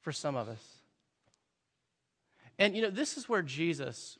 for 0.00 0.10
some 0.10 0.34
of 0.34 0.48
us. 0.48 0.64
And, 2.58 2.74
you 2.74 2.82
know, 2.82 2.90
this 2.90 3.16
is 3.16 3.28
where 3.28 3.42
Jesus, 3.42 4.18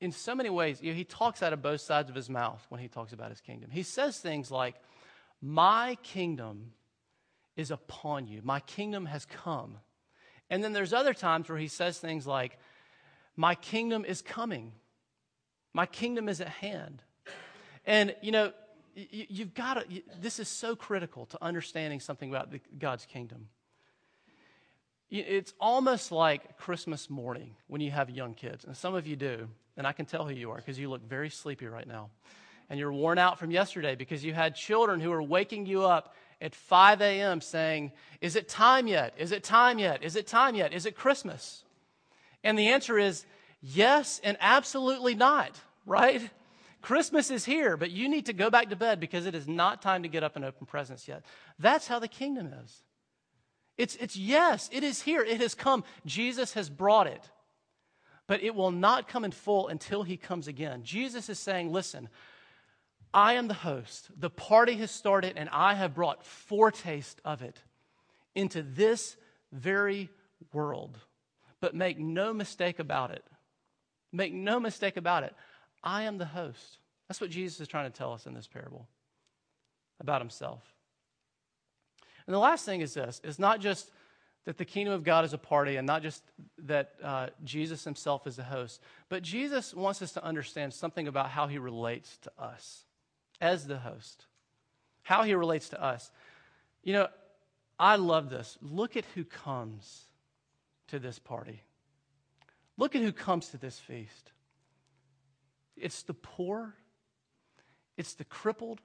in 0.00 0.12
so 0.12 0.32
many 0.32 0.48
ways, 0.48 0.80
you 0.80 0.92
know, 0.92 0.96
he 0.96 1.02
talks 1.02 1.42
out 1.42 1.52
of 1.52 1.60
both 1.60 1.80
sides 1.80 2.08
of 2.08 2.14
his 2.14 2.30
mouth 2.30 2.64
when 2.68 2.80
he 2.80 2.86
talks 2.86 3.12
about 3.12 3.30
his 3.30 3.40
kingdom. 3.40 3.70
He 3.72 3.82
says 3.82 4.16
things 4.20 4.48
like, 4.48 4.76
My 5.42 5.98
kingdom 6.04 6.70
is 7.56 7.72
upon 7.72 8.28
you, 8.28 8.42
my 8.44 8.60
kingdom 8.60 9.06
has 9.06 9.24
come. 9.24 9.78
And 10.50 10.62
then 10.62 10.72
there's 10.72 10.92
other 10.92 11.14
times 11.14 11.48
where 11.48 11.58
he 11.58 11.68
says 11.68 11.98
things 11.98 12.26
like, 12.26 12.58
My 13.36 13.54
kingdom 13.54 14.04
is 14.04 14.22
coming. 14.22 14.72
My 15.72 15.86
kingdom 15.86 16.28
is 16.28 16.40
at 16.40 16.48
hand. 16.48 17.02
And, 17.86 18.14
you 18.20 18.32
know, 18.32 18.52
you, 18.94 19.44
have 19.44 19.54
got 19.54 19.74
to, 19.74 20.02
this 20.20 20.38
is 20.38 20.48
so 20.48 20.74
critical 20.74 21.26
to 21.26 21.38
understanding 21.42 22.00
something 22.00 22.28
about 22.28 22.50
the, 22.50 22.60
God's 22.78 23.06
kingdom. 23.06 23.48
It's 25.10 25.54
almost 25.58 26.12
like 26.12 26.58
Christmas 26.58 27.08
morning 27.08 27.54
when 27.66 27.80
you 27.80 27.90
have 27.90 28.10
young 28.10 28.34
kids, 28.34 28.66
and 28.66 28.76
some 28.76 28.94
of 28.94 29.06
you 29.06 29.16
do, 29.16 29.48
and 29.78 29.86
I 29.86 29.92
can 29.92 30.04
tell 30.04 30.26
who 30.26 30.34
you 30.34 30.50
are 30.50 30.56
because 30.56 30.78
you 30.78 30.90
look 30.90 31.02
very 31.08 31.30
sleepy 31.30 31.66
right 31.66 31.86
now. 31.86 32.10
And 32.68 32.78
you're 32.78 32.92
worn 32.92 33.16
out 33.16 33.38
from 33.38 33.50
yesterday 33.50 33.94
because 33.94 34.22
you 34.22 34.34
had 34.34 34.54
children 34.54 35.00
who 35.00 35.10
are 35.10 35.22
waking 35.22 35.64
you 35.64 35.84
up 35.84 36.14
at 36.40 36.54
5 36.54 37.00
a.m. 37.00 37.40
saying, 37.40 37.92
Is 38.20 38.36
it 38.36 38.48
time 38.48 38.86
yet? 38.86 39.14
Is 39.18 39.32
it 39.32 39.42
time 39.42 39.78
yet? 39.78 40.02
Is 40.02 40.16
it 40.16 40.26
time 40.26 40.54
yet? 40.54 40.72
Is 40.72 40.86
it 40.86 40.96
Christmas? 40.96 41.64
And 42.44 42.58
the 42.58 42.68
answer 42.68 42.98
is 42.98 43.24
yes 43.60 44.20
and 44.22 44.36
absolutely 44.40 45.14
not, 45.14 45.60
right? 45.84 46.28
Christmas 46.80 47.30
is 47.30 47.44
here, 47.44 47.76
but 47.76 47.90
you 47.90 48.08
need 48.08 48.26
to 48.26 48.32
go 48.32 48.50
back 48.50 48.70
to 48.70 48.76
bed 48.76 49.00
because 49.00 49.26
it 49.26 49.34
is 49.34 49.48
not 49.48 49.82
time 49.82 50.04
to 50.04 50.08
get 50.08 50.22
up 50.22 50.36
and 50.36 50.44
open 50.44 50.66
presents 50.66 51.08
yet. 51.08 51.24
That's 51.58 51.88
how 51.88 51.98
the 51.98 52.08
kingdom 52.08 52.52
is. 52.64 52.82
It's, 53.76 53.96
it's 53.96 54.16
yes, 54.16 54.68
it 54.72 54.84
is 54.84 55.02
here. 55.02 55.22
It 55.22 55.40
has 55.40 55.54
come. 55.54 55.84
Jesus 56.06 56.54
has 56.54 56.70
brought 56.70 57.06
it. 57.06 57.22
But 58.26 58.42
it 58.42 58.54
will 58.54 58.70
not 58.70 59.08
come 59.08 59.24
in 59.24 59.30
full 59.30 59.68
until 59.68 60.02
he 60.02 60.16
comes 60.16 60.48
again. 60.48 60.82
Jesus 60.82 61.28
is 61.28 61.38
saying, 61.38 61.72
listen, 61.72 62.08
I 63.12 63.34
am 63.34 63.48
the 63.48 63.54
host. 63.54 64.08
The 64.18 64.30
party 64.30 64.74
has 64.76 64.90
started, 64.90 65.34
and 65.36 65.48
I 65.50 65.74
have 65.74 65.94
brought 65.94 66.24
foretaste 66.24 67.20
of 67.24 67.42
it 67.42 67.58
into 68.34 68.62
this 68.62 69.16
very 69.52 70.10
world. 70.52 70.98
But 71.60 71.74
make 71.74 71.98
no 71.98 72.32
mistake 72.32 72.78
about 72.78 73.10
it. 73.10 73.24
Make 74.12 74.32
no 74.32 74.60
mistake 74.60 74.96
about 74.96 75.24
it. 75.24 75.34
I 75.82 76.02
am 76.02 76.18
the 76.18 76.24
host. 76.24 76.78
That's 77.08 77.20
what 77.20 77.30
Jesus 77.30 77.60
is 77.60 77.68
trying 77.68 77.90
to 77.90 77.96
tell 77.96 78.12
us 78.12 78.26
in 78.26 78.34
this 78.34 78.46
parable 78.46 78.88
about 80.00 80.20
himself. 80.20 80.62
And 82.26 82.34
the 82.34 82.38
last 82.38 82.64
thing 82.64 82.82
is 82.82 82.94
this 82.94 83.20
it's 83.24 83.38
not 83.38 83.60
just 83.60 83.90
that 84.44 84.58
the 84.58 84.64
kingdom 84.64 84.94
of 84.94 85.04
God 85.04 85.24
is 85.24 85.32
a 85.32 85.38
party 85.38 85.76
and 85.76 85.86
not 85.86 86.02
just 86.02 86.22
that 86.58 86.92
uh, 87.02 87.28
Jesus 87.44 87.84
himself 87.84 88.26
is 88.26 88.36
the 88.36 88.44
host, 88.44 88.80
but 89.08 89.22
Jesus 89.22 89.74
wants 89.74 90.00
us 90.00 90.12
to 90.12 90.24
understand 90.24 90.72
something 90.72 91.08
about 91.08 91.30
how 91.30 91.46
he 91.46 91.58
relates 91.58 92.16
to 92.18 92.32
us 92.38 92.84
as 93.40 93.66
the 93.66 93.78
host, 93.78 94.26
how 95.02 95.22
he 95.22 95.34
relates 95.34 95.68
to 95.70 95.82
us. 95.82 96.10
You 96.82 96.92
know, 96.92 97.08
I 97.78 97.96
love 97.96 98.30
this. 98.30 98.58
Look 98.60 98.96
at 98.96 99.04
who 99.14 99.24
comes 99.24 100.04
to 100.88 100.98
this 100.98 101.18
party. 101.18 101.62
Look 102.76 102.94
at 102.94 103.02
who 103.02 103.12
comes 103.12 103.48
to 103.48 103.58
this 103.58 103.78
feast. 103.78 104.32
It's 105.76 106.02
the 106.02 106.14
poor, 106.14 106.74
it's 107.96 108.14
the 108.14 108.24
crippled, 108.24 108.80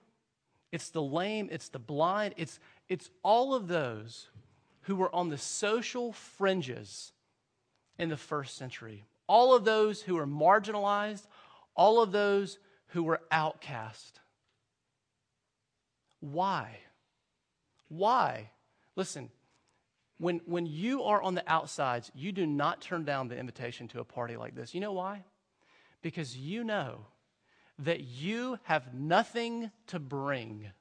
it's 0.71 0.89
the 0.89 1.01
lame, 1.01 1.49
it's 1.51 1.69
the 1.69 1.79
blind, 1.79 2.33
it's, 2.37 2.59
it's 2.89 3.09
all 3.23 3.53
of 3.53 3.67
those 3.67 4.29
who 4.81 4.95
were 4.95 5.13
on 5.13 5.29
the 5.29 5.37
social 5.37 6.13
fringes 6.13 7.13
in 7.97 8.09
the 8.09 8.17
first 8.17 8.57
century. 8.57 9.05
All 9.27 9.55
of 9.55 9.65
those 9.65 10.01
who 10.01 10.15
were 10.15 10.27
marginalized, 10.27 11.25
all 11.75 12.01
of 12.01 12.11
those 12.11 12.59
who 12.87 13.03
were 13.03 13.21
outcast. 13.31 14.19
Why? 16.23 16.77
Why? 17.89 18.49
Listen, 18.95 19.29
when, 20.19 20.39
when 20.45 20.65
you 20.65 21.03
are 21.03 21.21
on 21.21 21.36
the 21.36 21.43
outsides, 21.51 22.13
you 22.15 22.31
do 22.31 22.45
not 22.45 22.79
turn 22.79 23.03
down 23.03 23.27
the 23.27 23.38
invitation 23.38 23.89
to 23.89 23.99
a 23.99 24.05
party 24.05 24.38
like 24.38 24.55
this. 24.55 24.73
You 24.73 24.79
know 24.79 24.93
why? 24.93 25.25
Because 26.01 26.38
you 26.38 26.63
know 26.63 27.07
that 27.79 27.99
you 27.99 28.57
have 28.63 28.93
nothing 28.93 29.69
to 29.88 29.99
bring. 29.99 30.71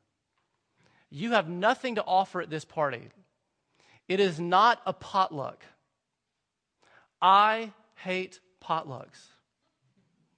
You 1.11 1.33
have 1.33 1.48
nothing 1.48 1.96
to 1.96 2.05
offer 2.05 2.40
at 2.40 2.50
this 2.50 2.64
party. 2.64 3.09
It 4.09 4.20
is 4.20 4.38
not 4.38 4.81
a 4.87 4.92
potluck. 4.92 5.64
I 7.20 7.72
hate 7.96 8.38
potlucks. 8.62 9.26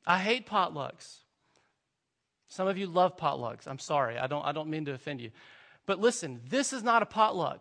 I 0.06 0.18
hate 0.18 0.46
potlucks. 0.46 1.23
Some 2.54 2.68
of 2.68 2.78
you 2.78 2.86
love 2.86 3.16
potlucks. 3.16 3.66
I'm 3.66 3.80
sorry. 3.80 4.16
I 4.16 4.28
don't, 4.28 4.44
I 4.44 4.52
don't 4.52 4.70
mean 4.70 4.84
to 4.84 4.92
offend 4.92 5.20
you. 5.20 5.32
But 5.86 5.98
listen, 5.98 6.40
this 6.48 6.72
is 6.72 6.84
not 6.84 7.02
a 7.02 7.06
potluck. 7.06 7.60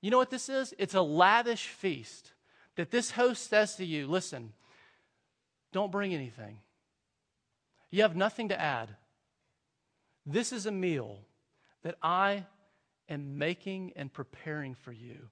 You 0.00 0.10
know 0.10 0.16
what 0.16 0.30
this 0.30 0.48
is? 0.48 0.72
It's 0.78 0.94
a 0.94 1.02
lavish 1.02 1.66
feast 1.66 2.32
that 2.76 2.90
this 2.90 3.10
host 3.10 3.50
says 3.50 3.76
to 3.76 3.84
you 3.84 4.06
listen, 4.06 4.54
don't 5.70 5.92
bring 5.92 6.14
anything. 6.14 6.60
You 7.90 8.00
have 8.00 8.16
nothing 8.16 8.48
to 8.48 8.58
add. 8.58 8.96
This 10.24 10.50
is 10.50 10.64
a 10.64 10.72
meal 10.72 11.18
that 11.82 11.96
I 12.02 12.46
am 13.10 13.36
making 13.36 13.92
and 13.96 14.10
preparing 14.10 14.74
for 14.74 14.92
you. 14.92 15.28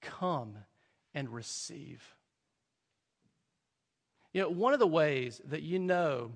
Come 0.00 0.56
and 1.14 1.28
receive. 1.28 2.02
You 4.32 4.42
know, 4.42 4.50
one 4.50 4.72
of 4.72 4.80
the 4.80 4.88
ways 4.88 5.40
that 5.44 5.62
you 5.62 5.78
know 5.78 6.32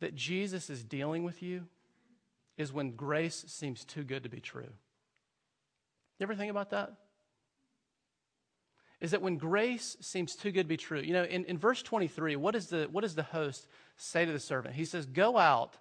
that 0.00 0.14
Jesus 0.14 0.70
is 0.70 0.84
dealing 0.84 1.24
with 1.24 1.42
you 1.42 1.66
is 2.56 2.72
when 2.72 2.92
grace 2.92 3.44
seems 3.48 3.84
too 3.84 4.04
good 4.04 4.22
to 4.22 4.28
be 4.28 4.40
true. 4.40 4.68
You 6.18 6.24
ever 6.24 6.34
think 6.34 6.50
about 6.50 6.70
that? 6.70 6.92
Is 9.00 9.10
that 9.10 9.22
when 9.22 9.36
grace 9.36 9.96
seems 10.00 10.34
too 10.34 10.50
good 10.50 10.62
to 10.62 10.68
be 10.68 10.76
true? 10.76 11.00
You 11.00 11.12
know, 11.12 11.24
in, 11.24 11.44
in 11.44 11.58
verse 11.58 11.82
23, 11.82 12.36
what, 12.36 12.54
is 12.54 12.68
the, 12.68 12.88
what 12.90 13.02
does 13.02 13.14
the 13.14 13.22
host 13.22 13.66
say 13.96 14.24
to 14.24 14.32
the 14.32 14.38
servant? 14.38 14.74
He 14.74 14.84
says, 14.84 15.04
Go 15.06 15.36
out 15.36 15.76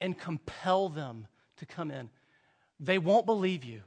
and 0.00 0.18
compel 0.18 0.88
them 0.88 1.26
to 1.56 1.66
come 1.66 1.90
in. 1.90 2.10
They 2.78 2.98
won't 2.98 3.26
believe 3.26 3.64
you. 3.64 3.82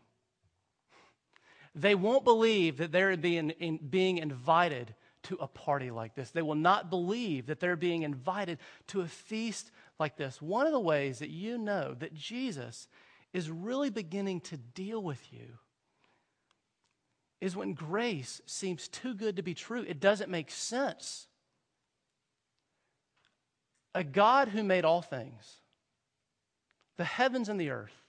They 1.76 1.94
won't 1.94 2.24
believe 2.24 2.78
that 2.78 2.92
they're 2.92 3.16
being, 3.16 3.52
in, 3.52 3.78
being 3.78 4.18
invited 4.18 4.96
to 5.24 5.36
a 5.36 5.48
party 5.48 5.92
like 5.92 6.16
this. 6.16 6.32
They 6.32 6.42
will 6.42 6.56
not 6.56 6.90
believe 6.90 7.48
that 7.48 7.60
they're 7.60 7.76
being 7.76 8.04
invited 8.04 8.60
to 8.88 9.02
a 9.02 9.08
feast 9.08 9.72
like 10.00 10.18
this. 10.18 10.42
One 10.42 10.66
of 10.66 10.72
the 10.72 10.80
ways 10.80 11.20
that 11.20 11.30
you 11.30 11.58
know 11.58 11.96
that 12.00 12.14
Jesus 12.14 12.88
is 13.34 13.50
really 13.52 13.90
beginning 13.90 14.42
to 14.42 14.58
deal 14.58 15.02
with 15.02 15.22
you 15.32 15.60
is 17.40 17.56
when 17.56 17.74
grace 17.74 18.42
seems 18.46 18.88
too 18.88 19.14
good 19.14 19.36
to 19.36 19.44
be 19.44 19.54
true. 19.54 19.86
It 19.88 20.00
doesn't 20.00 20.32
make 20.32 20.50
sense. 20.50 21.28
A 23.94 24.04
God 24.04 24.48
who 24.50 24.64
made 24.64 24.86
all 24.86 25.02
things, 25.02 25.58
the 26.98 27.04
heavens 27.04 27.50
and 27.50 27.60
the 27.60 27.70
earth, 27.70 28.07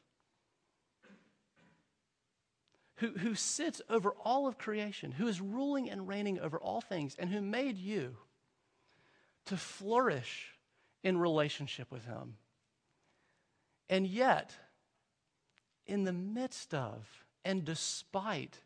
who, 2.98 3.10
who 3.10 3.34
sits 3.34 3.80
over 3.88 4.10
all 4.24 4.46
of 4.46 4.58
creation, 4.58 5.12
who 5.12 5.28
is 5.28 5.40
ruling 5.40 5.88
and 5.88 6.08
reigning 6.08 6.38
over 6.40 6.58
all 6.58 6.80
things, 6.80 7.14
and 7.18 7.30
who 7.30 7.40
made 7.40 7.78
you 7.78 8.16
to 9.46 9.56
flourish 9.56 10.52
in 11.02 11.16
relationship 11.16 11.90
with 11.90 12.04
Him. 12.04 12.34
And 13.88 14.06
yet, 14.06 14.52
in 15.86 16.04
the 16.04 16.12
midst 16.12 16.74
of 16.74 17.06
and 17.44 17.64
despite 17.64 18.60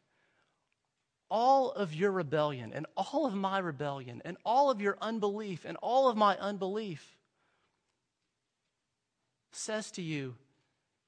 all 1.31 1.71
of 1.71 1.95
your 1.95 2.11
rebellion 2.11 2.73
and 2.75 2.87
all 2.97 3.27
of 3.27 3.35
my 3.35 3.59
rebellion 3.59 4.21
and 4.25 4.37
all 4.45 4.71
of 4.71 4.81
your 4.81 4.99
unbelief 5.01 5.65
and 5.65 5.77
all 5.83 6.09
of 6.09 6.17
my 6.17 6.37
unbelief, 6.39 7.17
says 9.53 9.91
to 9.93 10.03
you, 10.03 10.35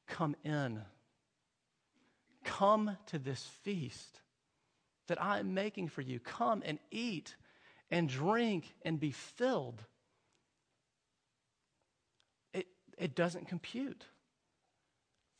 Come 0.06 0.36
in. 0.44 0.82
Come 2.44 2.96
to 3.06 3.18
this 3.18 3.42
feast 3.62 4.20
that 5.08 5.22
I 5.22 5.38
am 5.38 5.54
making 5.54 5.88
for 5.88 6.02
you. 6.02 6.20
Come 6.20 6.62
and 6.64 6.78
eat 6.90 7.34
and 7.90 8.08
drink 8.08 8.74
and 8.82 8.98
be 8.98 9.10
filled. 9.10 9.82
It, 12.52 12.66
it 12.96 13.14
doesn't 13.14 13.48
compute. 13.48 14.04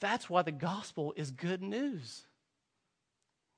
That's 0.01 0.29
why 0.29 0.43
the 0.43 0.53
gospel 0.53 1.15
is 1.17 1.31
good 1.31 1.63
news. 1.63 2.27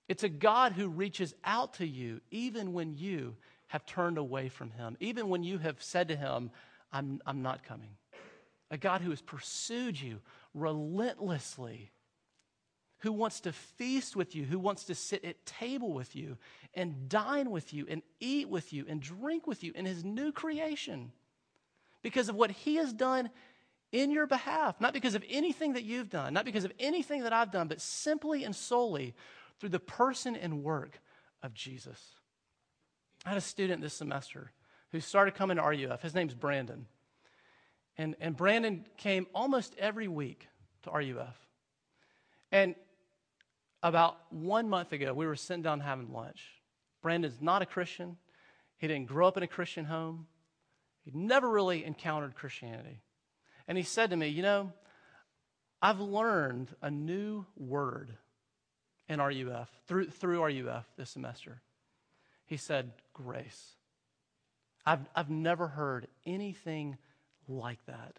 It's 0.08 0.22
a 0.22 0.28
God 0.28 0.72
who 0.72 0.88
reaches 0.88 1.34
out 1.44 1.74
to 1.74 1.86
you 1.86 2.20
even 2.30 2.72
when 2.72 2.94
you 2.94 3.36
have 3.68 3.84
turned 3.84 4.18
away 4.18 4.48
from 4.48 4.70
him, 4.70 4.96
even 5.00 5.28
when 5.28 5.42
you 5.42 5.58
have 5.58 5.82
said 5.82 6.08
to 6.08 6.16
him, 6.16 6.50
I'm, 6.92 7.20
I'm 7.26 7.42
not 7.42 7.64
coming. 7.64 7.96
A 8.70 8.78
God 8.78 9.00
who 9.00 9.10
has 9.10 9.20
pursued 9.20 10.00
you 10.00 10.20
relentlessly 10.54 11.90
who 13.06 13.12
wants 13.12 13.38
to 13.38 13.52
feast 13.52 14.16
with 14.16 14.34
you, 14.34 14.44
who 14.44 14.58
wants 14.58 14.82
to 14.82 14.92
sit 14.92 15.24
at 15.24 15.46
table 15.46 15.92
with 15.92 16.16
you 16.16 16.36
and 16.74 17.08
dine 17.08 17.52
with 17.52 17.72
you 17.72 17.86
and 17.88 18.02
eat 18.18 18.48
with 18.48 18.72
you 18.72 18.84
and 18.88 19.00
drink 19.00 19.46
with 19.46 19.62
you 19.62 19.70
in 19.76 19.86
his 19.86 20.04
new 20.04 20.32
creation 20.32 21.12
because 22.02 22.28
of 22.28 22.34
what 22.34 22.50
he 22.50 22.74
has 22.74 22.92
done 22.92 23.30
in 23.92 24.10
your 24.10 24.26
behalf, 24.26 24.80
not 24.80 24.92
because 24.92 25.14
of 25.14 25.22
anything 25.30 25.74
that 25.74 25.84
you've 25.84 26.10
done, 26.10 26.34
not 26.34 26.44
because 26.44 26.64
of 26.64 26.72
anything 26.80 27.22
that 27.22 27.32
I've 27.32 27.52
done, 27.52 27.68
but 27.68 27.80
simply 27.80 28.42
and 28.42 28.56
solely 28.56 29.14
through 29.60 29.68
the 29.68 29.78
person 29.78 30.34
and 30.34 30.64
work 30.64 30.98
of 31.44 31.54
Jesus. 31.54 32.00
I 33.24 33.28
had 33.28 33.38
a 33.38 33.40
student 33.40 33.82
this 33.82 33.94
semester 33.94 34.50
who 34.90 34.98
started 34.98 35.36
coming 35.36 35.58
to 35.58 35.62
RUF. 35.62 36.02
His 36.02 36.16
name's 36.16 36.34
Brandon. 36.34 36.86
And, 37.96 38.16
and 38.20 38.36
Brandon 38.36 38.84
came 38.96 39.28
almost 39.32 39.76
every 39.78 40.08
week 40.08 40.48
to 40.82 40.90
RUF. 40.90 41.38
And 42.50 42.74
about 43.86 44.16
one 44.30 44.68
month 44.68 44.92
ago, 44.92 45.14
we 45.14 45.26
were 45.26 45.36
sitting 45.36 45.62
down 45.62 45.78
having 45.78 46.12
lunch. 46.12 46.42
Brandon's 47.02 47.40
not 47.40 47.62
a 47.62 47.66
Christian. 47.66 48.16
He 48.78 48.88
didn't 48.88 49.06
grow 49.06 49.28
up 49.28 49.36
in 49.36 49.44
a 49.44 49.46
Christian 49.48 49.84
home. 49.84 50.26
He'd 51.04 51.14
never 51.14 51.48
really 51.48 51.84
encountered 51.84 52.34
Christianity. 52.34 53.00
And 53.68 53.78
he 53.78 53.84
said 53.84 54.10
to 54.10 54.16
me, 54.16 54.26
You 54.26 54.42
know, 54.42 54.72
I've 55.80 56.00
learned 56.00 56.74
a 56.82 56.90
new 56.90 57.46
word 57.56 58.10
in 59.08 59.20
RUF, 59.20 59.70
through, 59.86 60.10
through 60.10 60.42
RUF 60.42 60.84
this 60.96 61.10
semester. 61.10 61.62
He 62.46 62.56
said, 62.56 62.90
Grace. 63.12 63.76
I've, 64.84 65.08
I've 65.14 65.30
never 65.30 65.68
heard 65.68 66.08
anything 66.26 66.96
like 67.46 67.78
that. 67.86 68.18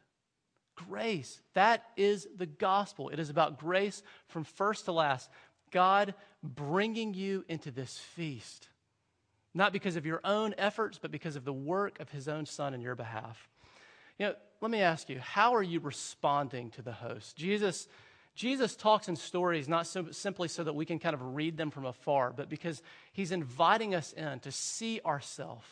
Grace. 0.77 1.41
That 1.55 1.83
is 1.97 2.27
the 2.37 2.45
gospel. 2.45 3.09
It 3.09 3.19
is 3.19 3.29
about 3.29 3.59
grace 3.59 4.03
from 4.27 4.43
first 4.43 4.85
to 4.85 4.91
last. 4.91 5.29
God 5.77 6.15
bringing 6.41 7.13
you 7.13 7.45
into 7.47 7.69
this 7.69 7.99
feast, 7.99 8.67
not 9.53 9.71
because 9.71 9.95
of 9.95 10.07
your 10.07 10.21
own 10.23 10.55
efforts, 10.57 10.97
but 10.99 11.11
because 11.11 11.35
of 11.35 11.45
the 11.45 11.53
work 11.53 11.99
of 11.99 12.09
his 12.09 12.27
own 12.27 12.47
son 12.47 12.73
in 12.73 12.81
your 12.81 12.95
behalf. 12.95 13.47
You 14.17 14.25
know, 14.25 14.33
let 14.59 14.71
me 14.71 14.81
ask 14.81 15.07
you, 15.07 15.19
how 15.19 15.53
are 15.53 15.61
you 15.61 15.79
responding 15.79 16.71
to 16.71 16.81
the 16.81 16.93
host? 16.93 17.35
Jesus, 17.35 17.87
Jesus 18.33 18.75
talks 18.75 19.07
in 19.07 19.15
stories 19.15 19.69
not 19.69 19.85
so, 19.85 20.09
simply 20.09 20.47
so 20.47 20.63
that 20.63 20.73
we 20.73 20.83
can 20.83 20.97
kind 20.97 21.13
of 21.13 21.35
read 21.35 21.57
them 21.57 21.69
from 21.69 21.85
afar, 21.85 22.33
but 22.35 22.49
because 22.49 22.81
he's 23.13 23.31
inviting 23.31 23.93
us 23.93 24.13
in 24.13 24.39
to 24.39 24.51
see 24.51 24.99
ourselves. 25.05 25.67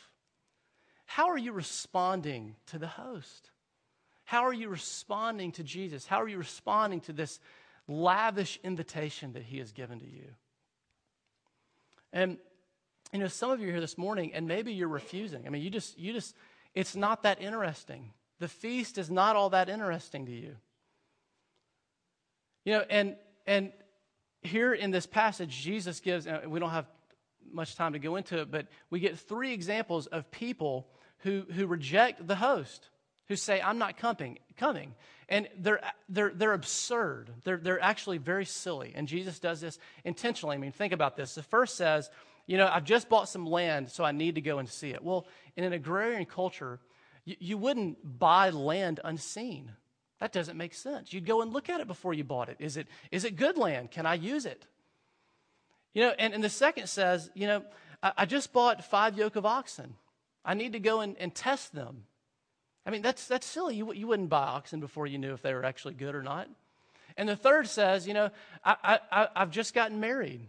How 1.06 1.30
are 1.30 1.38
you 1.38 1.50
responding 1.50 2.54
to 2.66 2.78
the 2.78 2.86
host? 2.86 3.50
How 4.22 4.44
are 4.44 4.52
you 4.52 4.68
responding 4.68 5.50
to 5.52 5.64
Jesus? 5.64 6.06
How 6.06 6.22
are 6.22 6.28
you 6.28 6.38
responding 6.38 7.00
to 7.00 7.12
this 7.12 7.40
lavish 7.88 8.58
invitation 8.62 9.32
that 9.34 9.42
he 9.42 9.58
has 9.58 9.72
given 9.72 10.00
to 10.00 10.06
you? 10.06 10.28
And 12.12 12.38
you 13.12 13.18
know, 13.20 13.28
some 13.28 13.50
of 13.50 13.60
you 13.60 13.68
are 13.68 13.72
here 13.72 13.80
this 13.80 13.98
morning 13.98 14.32
and 14.34 14.48
maybe 14.48 14.72
you're 14.72 14.88
refusing. 14.88 15.46
I 15.46 15.50
mean, 15.50 15.62
you 15.62 15.70
just 15.70 15.98
you 15.98 16.12
just 16.12 16.34
it's 16.74 16.96
not 16.96 17.22
that 17.22 17.40
interesting. 17.40 18.12
The 18.38 18.48
feast 18.48 18.98
is 18.98 19.10
not 19.10 19.36
all 19.36 19.50
that 19.50 19.68
interesting 19.68 20.26
to 20.26 20.32
you. 20.32 20.56
You 22.64 22.72
know, 22.74 22.84
and 22.90 23.16
and 23.46 23.72
here 24.42 24.72
in 24.74 24.90
this 24.90 25.06
passage 25.06 25.50
Jesus 25.50 26.00
gives 26.00 26.26
and 26.26 26.50
we 26.50 26.58
don't 26.58 26.70
have 26.70 26.86
much 27.52 27.76
time 27.76 27.92
to 27.92 27.98
go 27.98 28.16
into 28.16 28.40
it, 28.40 28.50
but 28.50 28.66
we 28.90 28.98
get 28.98 29.18
three 29.18 29.52
examples 29.52 30.06
of 30.06 30.30
people 30.30 30.88
who 31.18 31.44
who 31.52 31.66
reject 31.66 32.26
the 32.26 32.36
host 32.36 32.88
who 33.28 33.36
say, 33.36 33.60
I'm 33.60 33.78
not 33.78 33.96
coming, 33.96 34.38
coming. 34.56 34.94
And 35.28 35.48
they're, 35.58 35.80
they're, 36.08 36.32
they're 36.34 36.52
absurd. 36.52 37.30
They're, 37.44 37.56
they're 37.56 37.82
actually 37.82 38.18
very 38.18 38.44
silly. 38.44 38.92
And 38.94 39.08
Jesus 39.08 39.38
does 39.38 39.60
this 39.60 39.78
intentionally. 40.04 40.56
I 40.56 40.58
mean, 40.58 40.72
think 40.72 40.92
about 40.92 41.16
this. 41.16 41.34
The 41.34 41.42
first 41.42 41.76
says, 41.76 42.10
you 42.46 42.56
know, 42.56 42.68
I've 42.72 42.84
just 42.84 43.08
bought 43.08 43.28
some 43.28 43.44
land, 43.44 43.90
so 43.90 44.04
I 44.04 44.12
need 44.12 44.36
to 44.36 44.40
go 44.40 44.58
and 44.58 44.68
see 44.68 44.90
it. 44.90 45.02
Well, 45.02 45.26
in 45.56 45.64
an 45.64 45.72
agrarian 45.72 46.24
culture, 46.26 46.78
you, 47.24 47.36
you 47.40 47.58
wouldn't 47.58 47.98
buy 48.18 48.50
land 48.50 49.00
unseen. 49.02 49.72
That 50.20 50.32
doesn't 50.32 50.56
make 50.56 50.74
sense. 50.74 51.12
You'd 51.12 51.26
go 51.26 51.42
and 51.42 51.52
look 51.52 51.68
at 51.68 51.80
it 51.80 51.88
before 51.88 52.14
you 52.14 52.22
bought 52.22 52.48
it. 52.48 52.56
Is 52.60 52.76
it, 52.76 52.86
is 53.10 53.24
it 53.24 53.36
good 53.36 53.58
land? 53.58 53.90
Can 53.90 54.06
I 54.06 54.14
use 54.14 54.46
it? 54.46 54.64
You 55.92 56.02
know, 56.02 56.14
and, 56.18 56.32
and 56.34 56.44
the 56.44 56.48
second 56.48 56.88
says, 56.88 57.30
you 57.34 57.48
know, 57.48 57.64
I, 58.02 58.12
I 58.18 58.26
just 58.26 58.52
bought 58.52 58.84
five 58.84 59.18
yoke 59.18 59.34
of 59.34 59.44
oxen. 59.44 59.94
I 60.44 60.54
need 60.54 60.74
to 60.74 60.78
go 60.78 61.00
and, 61.00 61.16
and 61.18 61.34
test 61.34 61.74
them 61.74 62.04
I 62.86 62.90
mean, 62.90 63.02
that's, 63.02 63.26
that's 63.26 63.46
silly. 63.46 63.74
You, 63.74 63.92
you 63.92 64.06
wouldn't 64.06 64.28
buy 64.28 64.46
oxen 64.46 64.78
before 64.78 65.08
you 65.08 65.18
knew 65.18 65.32
if 65.32 65.42
they 65.42 65.52
were 65.52 65.64
actually 65.64 65.94
good 65.94 66.14
or 66.14 66.22
not. 66.22 66.48
And 67.16 67.28
the 67.28 67.36
third 67.36 67.68
says, 67.68 68.06
you 68.06 68.14
know, 68.14 68.30
I, 68.64 69.00
I, 69.10 69.28
I've 69.34 69.50
just 69.50 69.74
gotten 69.74 69.98
married. 69.98 70.46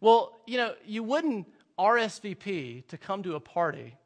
Well, 0.00 0.38
you 0.46 0.58
know, 0.58 0.74
you 0.84 1.02
wouldn't 1.02 1.48
RSVP 1.78 2.86
to 2.88 2.98
come 2.98 3.22
to 3.24 3.34
a 3.34 3.40
party 3.40 3.96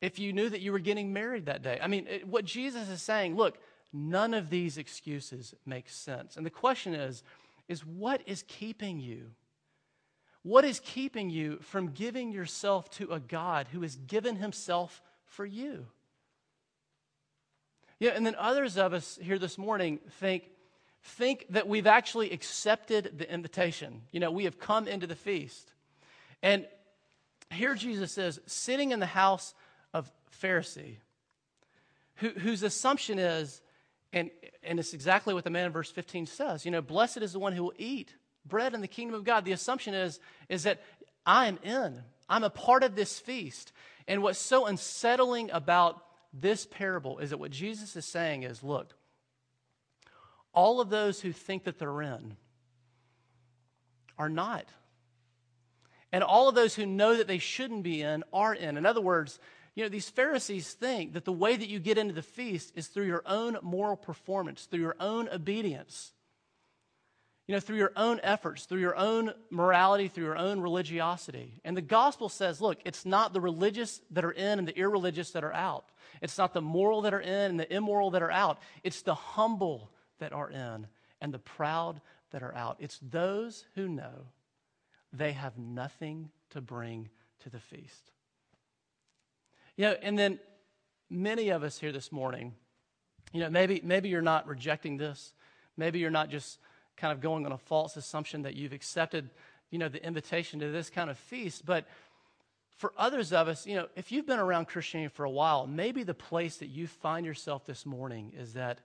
if 0.00 0.18
you 0.18 0.32
knew 0.32 0.48
that 0.48 0.60
you 0.60 0.70
were 0.72 0.78
getting 0.78 1.12
married 1.12 1.46
that 1.46 1.62
day. 1.62 1.78
I 1.82 1.88
mean, 1.88 2.06
it, 2.06 2.28
what 2.28 2.44
Jesus 2.44 2.88
is 2.88 3.02
saying, 3.02 3.36
look, 3.36 3.58
none 3.92 4.34
of 4.34 4.50
these 4.50 4.78
excuses 4.78 5.54
make 5.66 5.88
sense. 5.88 6.36
And 6.36 6.46
the 6.46 6.50
question 6.50 6.94
is, 6.94 7.24
is 7.68 7.84
what 7.84 8.22
is 8.26 8.44
keeping 8.46 9.00
you? 9.00 9.30
What 10.42 10.64
is 10.64 10.80
keeping 10.80 11.30
you 11.30 11.58
from 11.62 11.88
giving 11.88 12.30
yourself 12.30 12.88
to 12.92 13.12
a 13.12 13.20
God 13.20 13.68
who 13.72 13.82
has 13.82 13.96
given 13.96 14.36
himself 14.36 15.02
for 15.26 15.44
you? 15.44 15.86
Yeah, 18.00 18.10
and 18.10 18.24
then 18.24 18.36
others 18.38 18.76
of 18.78 18.92
us 18.92 19.18
here 19.20 19.38
this 19.38 19.58
morning 19.58 19.98
think, 20.20 20.44
think 21.02 21.46
that 21.50 21.66
we've 21.66 21.86
actually 21.86 22.30
accepted 22.30 23.18
the 23.18 23.32
invitation. 23.32 24.02
You 24.12 24.20
know, 24.20 24.30
we 24.30 24.44
have 24.44 24.58
come 24.58 24.86
into 24.86 25.06
the 25.06 25.16
feast. 25.16 25.72
And 26.42 26.66
here 27.50 27.74
Jesus 27.74 28.16
is 28.16 28.40
sitting 28.46 28.92
in 28.92 29.00
the 29.00 29.06
house 29.06 29.52
of 29.92 30.10
Pharisee, 30.40 30.96
who, 32.16 32.28
whose 32.30 32.62
assumption 32.62 33.18
is, 33.18 33.60
and, 34.12 34.30
and 34.62 34.78
it's 34.78 34.94
exactly 34.94 35.34
what 35.34 35.44
the 35.44 35.50
man 35.50 35.66
in 35.66 35.72
verse 35.72 35.90
15 35.90 36.26
says, 36.26 36.64
you 36.64 36.70
know, 36.70 36.82
blessed 36.82 37.18
is 37.18 37.32
the 37.32 37.38
one 37.40 37.52
who 37.52 37.64
will 37.64 37.74
eat 37.78 38.14
bread 38.46 38.74
in 38.74 38.80
the 38.80 38.88
kingdom 38.88 39.14
of 39.14 39.24
God. 39.24 39.44
The 39.44 39.52
assumption 39.52 39.94
is, 39.94 40.20
is 40.48 40.62
that 40.62 40.80
I 41.26 41.46
am 41.46 41.58
in, 41.64 42.02
I'm 42.28 42.44
a 42.44 42.50
part 42.50 42.84
of 42.84 42.94
this 42.94 43.18
feast. 43.18 43.72
And 44.06 44.22
what's 44.22 44.38
so 44.38 44.66
unsettling 44.66 45.50
about 45.50 46.02
this 46.32 46.66
parable 46.66 47.18
is 47.18 47.30
that 47.30 47.38
what 47.38 47.50
Jesus 47.50 47.96
is 47.96 48.04
saying 48.04 48.42
is 48.42 48.62
look, 48.62 48.94
all 50.52 50.80
of 50.80 50.90
those 50.90 51.20
who 51.20 51.32
think 51.32 51.64
that 51.64 51.78
they're 51.78 52.02
in 52.02 52.36
are 54.18 54.28
not. 54.28 54.66
And 56.10 56.24
all 56.24 56.48
of 56.48 56.54
those 56.54 56.74
who 56.74 56.86
know 56.86 57.16
that 57.16 57.26
they 57.26 57.38
shouldn't 57.38 57.82
be 57.82 58.02
in 58.02 58.24
are 58.32 58.54
in. 58.54 58.76
In 58.76 58.86
other 58.86 59.00
words, 59.00 59.38
you 59.74 59.84
know, 59.84 59.88
these 59.88 60.08
Pharisees 60.08 60.72
think 60.72 61.12
that 61.12 61.24
the 61.24 61.32
way 61.32 61.54
that 61.54 61.68
you 61.68 61.78
get 61.78 61.98
into 61.98 62.14
the 62.14 62.22
feast 62.22 62.72
is 62.74 62.88
through 62.88 63.06
your 63.06 63.22
own 63.26 63.58
moral 63.62 63.96
performance, 63.96 64.64
through 64.64 64.80
your 64.80 64.96
own 64.98 65.28
obedience 65.28 66.12
you 67.48 67.54
know, 67.54 67.60
through 67.60 67.78
your 67.78 67.92
own 67.96 68.20
efforts, 68.22 68.66
through 68.66 68.80
your 68.80 68.96
own 68.96 69.32
morality, 69.50 70.06
through 70.06 70.26
your 70.26 70.36
own 70.36 70.60
religiosity. 70.60 71.60
And 71.64 71.74
the 71.74 71.82
gospel 71.82 72.28
says, 72.28 72.60
look, 72.60 72.78
it's 72.84 73.06
not 73.06 73.32
the 73.32 73.40
religious 73.40 74.02
that 74.10 74.24
are 74.24 74.32
in 74.32 74.58
and 74.58 74.68
the 74.68 74.78
irreligious 74.78 75.30
that 75.30 75.42
are 75.42 75.54
out. 75.54 75.86
It's 76.20 76.36
not 76.36 76.52
the 76.52 76.60
moral 76.60 77.02
that 77.02 77.14
are 77.14 77.20
in 77.20 77.50
and 77.50 77.58
the 77.58 77.72
immoral 77.72 78.10
that 78.10 78.22
are 78.22 78.30
out. 78.30 78.58
It's 78.84 79.00
the 79.00 79.14
humble 79.14 79.90
that 80.18 80.34
are 80.34 80.50
in 80.50 80.88
and 81.22 81.32
the 81.32 81.38
proud 81.38 82.02
that 82.32 82.42
are 82.42 82.54
out. 82.54 82.76
It's 82.80 83.00
those 83.00 83.64
who 83.74 83.88
know 83.88 84.26
they 85.10 85.32
have 85.32 85.56
nothing 85.56 86.28
to 86.50 86.60
bring 86.60 87.08
to 87.40 87.48
the 87.50 87.60
feast. 87.60 88.12
You 89.74 89.86
know, 89.86 89.96
and 90.02 90.18
then 90.18 90.38
many 91.08 91.48
of 91.48 91.62
us 91.62 91.78
here 91.78 91.92
this 91.92 92.12
morning, 92.12 92.52
you 93.32 93.40
know, 93.40 93.48
maybe, 93.48 93.80
maybe 93.82 94.10
you're 94.10 94.20
not 94.20 94.46
rejecting 94.46 94.98
this. 94.98 95.32
Maybe 95.78 96.00
you're 96.00 96.10
not 96.10 96.28
just 96.28 96.58
kind 96.98 97.12
of 97.12 97.20
going 97.20 97.46
on 97.46 97.52
a 97.52 97.58
false 97.58 97.96
assumption 97.96 98.42
that 98.42 98.54
you've 98.54 98.72
accepted, 98.72 99.30
you 99.70 99.78
know, 99.78 99.88
the 99.88 100.04
invitation 100.04 100.60
to 100.60 100.70
this 100.70 100.90
kind 100.90 101.08
of 101.08 101.16
feast. 101.16 101.64
But 101.64 101.86
for 102.76 102.92
others 102.98 103.32
of 103.32 103.48
us, 103.48 103.66
you 103.66 103.76
know, 103.76 103.86
if 103.96 104.12
you've 104.12 104.26
been 104.26 104.38
around 104.38 104.66
Christianity 104.66 105.12
for 105.14 105.24
a 105.24 105.30
while, 105.30 105.66
maybe 105.66 106.02
the 106.02 106.14
place 106.14 106.56
that 106.58 106.68
you 106.68 106.86
find 106.86 107.24
yourself 107.24 107.64
this 107.64 107.86
morning 107.86 108.32
is 108.36 108.54
that, 108.54 108.80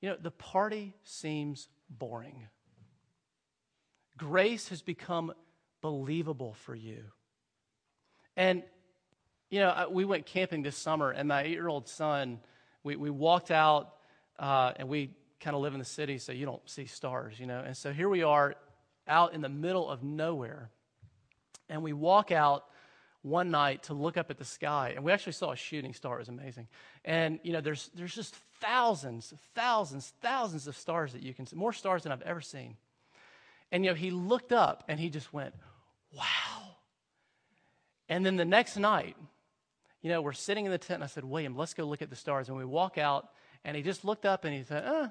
you 0.00 0.08
know, 0.08 0.16
the 0.20 0.30
party 0.30 0.94
seems 1.04 1.68
boring. 1.88 2.48
Grace 4.16 4.68
has 4.68 4.82
become 4.82 5.32
believable 5.80 6.54
for 6.54 6.74
you. 6.74 7.04
And, 8.36 8.62
you 9.50 9.60
know, 9.60 9.88
we 9.90 10.04
went 10.04 10.26
camping 10.26 10.62
this 10.62 10.76
summer, 10.76 11.10
and 11.10 11.28
my 11.28 11.42
eight 11.42 11.50
year 11.50 11.68
old 11.68 11.88
son, 11.88 12.40
we, 12.82 12.96
we 12.96 13.10
walked 13.10 13.50
out 13.50 13.94
uh, 14.38 14.72
and 14.76 14.88
we 14.88 15.10
kind 15.40 15.56
of 15.56 15.62
live 15.62 15.72
in 15.72 15.78
the 15.78 15.84
city, 15.84 16.18
so 16.18 16.32
you 16.32 16.46
don't 16.46 16.68
see 16.68 16.86
stars, 16.86 17.40
you 17.40 17.46
know. 17.46 17.62
And 17.64 17.76
so 17.76 17.92
here 17.92 18.08
we 18.08 18.22
are 18.22 18.54
out 19.08 19.34
in 19.34 19.40
the 19.40 19.48
middle 19.48 19.88
of 19.88 20.02
nowhere. 20.02 20.70
And 21.68 21.82
we 21.82 21.92
walk 21.92 22.30
out 22.30 22.64
one 23.22 23.50
night 23.50 23.84
to 23.84 23.94
look 23.94 24.16
up 24.16 24.30
at 24.30 24.38
the 24.38 24.44
sky, 24.44 24.92
and 24.94 25.04
we 25.04 25.12
actually 25.12 25.32
saw 25.32 25.52
a 25.52 25.56
shooting 25.56 25.94
star. 25.94 26.16
It 26.16 26.20
was 26.20 26.28
amazing. 26.28 26.68
And, 27.04 27.38
you 27.42 27.52
know, 27.52 27.60
there's, 27.60 27.90
there's 27.94 28.14
just 28.14 28.34
thousands, 28.60 29.34
thousands, 29.54 30.12
thousands 30.20 30.66
of 30.66 30.76
stars 30.76 31.12
that 31.12 31.22
you 31.22 31.34
can 31.34 31.46
see, 31.46 31.56
more 31.56 31.72
stars 31.72 32.02
than 32.02 32.12
I've 32.12 32.22
ever 32.22 32.40
seen. 32.40 32.76
And, 33.72 33.84
you 33.84 33.90
know, 33.90 33.94
he 33.94 34.10
looked 34.10 34.52
up 34.52 34.84
and 34.88 34.98
he 34.98 35.10
just 35.10 35.32
went, 35.32 35.54
wow. 36.12 36.76
And 38.08 38.26
then 38.26 38.36
the 38.36 38.44
next 38.44 38.76
night, 38.76 39.16
you 40.02 40.10
know, 40.10 40.22
we're 40.22 40.32
sitting 40.32 40.64
in 40.64 40.72
the 40.72 40.78
tent, 40.78 40.96
and 40.96 41.04
I 41.04 41.08
said, 41.08 41.24
William, 41.24 41.56
let's 41.56 41.74
go 41.74 41.84
look 41.84 42.02
at 42.02 42.10
the 42.10 42.16
stars. 42.16 42.48
And 42.48 42.56
we 42.56 42.64
walk 42.64 42.98
out, 42.98 43.28
and 43.64 43.76
he 43.76 43.82
just 43.82 44.04
looked 44.04 44.24
up 44.24 44.44
and 44.44 44.54
he 44.54 44.62
said, 44.62 44.84
uh, 44.84 45.08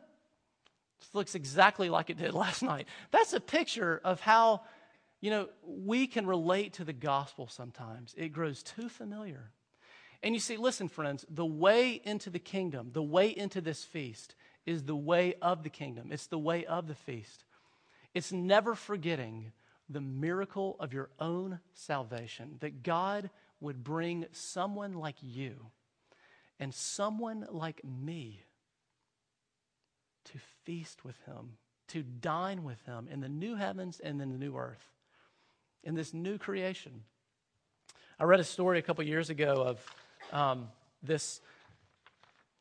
looks 1.14 1.36
exactly 1.36 1.90
like 1.90 2.10
it 2.10 2.18
did 2.18 2.34
last 2.46 2.64
night. 2.64 2.88
That's 3.12 3.34
a 3.34 3.40
picture 3.40 4.02
of 4.04 4.20
how, 4.20 4.62
you 5.22 5.30
know, 5.30 5.50
we 5.66 6.08
can 6.08 6.26
relate 6.26 6.74
to 6.74 6.84
the 6.84 6.94
gospel 6.94 7.48
sometimes. 7.48 8.14
It 8.18 8.30
grows 8.30 8.64
too 8.64 8.90
familiar. 8.90 9.52
And 10.22 10.34
you 10.36 10.40
see, 10.40 10.58
listen, 10.58 10.90
friends, 10.90 11.26
the 11.30 11.46
way 11.46 12.02
into 12.04 12.30
the 12.30 12.40
kingdom, 12.40 12.90
the 12.94 13.04
way 13.04 13.30
into 13.30 13.62
this 13.62 13.84
feast, 13.84 14.36
is 14.66 14.84
the 14.84 14.96
way 14.96 15.36
of 15.42 15.64
the 15.64 15.70
kingdom. 15.70 16.12
It's 16.12 16.28
the 16.28 16.38
way 16.38 16.66
of 16.66 16.88
the 16.88 16.96
feast. 16.96 17.46
It's 18.14 18.32
never 18.32 18.76
forgetting 18.76 19.54
the 19.90 20.02
miracle 20.02 20.76
of 20.80 20.94
your 20.94 21.10
own 21.20 21.60
salvation, 21.74 22.58
that 22.60 22.84
God 22.84 23.30
would 23.60 23.84
bring 23.84 24.26
someone 24.32 24.94
like 24.94 25.16
you 25.22 25.68
and 26.60 26.74
someone 26.74 27.48
like 27.50 27.82
me 27.84 28.44
to 30.32 30.40
feast 30.64 31.04
with 31.04 31.16
him, 31.26 31.58
to 31.90 32.04
dine 32.04 32.64
with 32.64 32.84
him 32.86 33.08
in 33.12 33.22
the 33.22 33.30
new 33.30 33.56
heavens 33.56 34.00
and 34.00 34.22
in 34.22 34.30
the 34.32 34.38
new 34.38 34.56
earth, 34.56 34.86
in 35.84 35.96
this 35.96 36.14
new 36.14 36.38
creation. 36.38 37.04
I 38.20 38.26
read 38.26 38.40
a 38.40 38.44
story 38.44 38.80
a 38.80 38.82
couple 38.82 39.04
years 39.04 39.30
ago 39.30 39.64
of 39.64 40.34
um, 40.34 40.68
this 41.02 41.42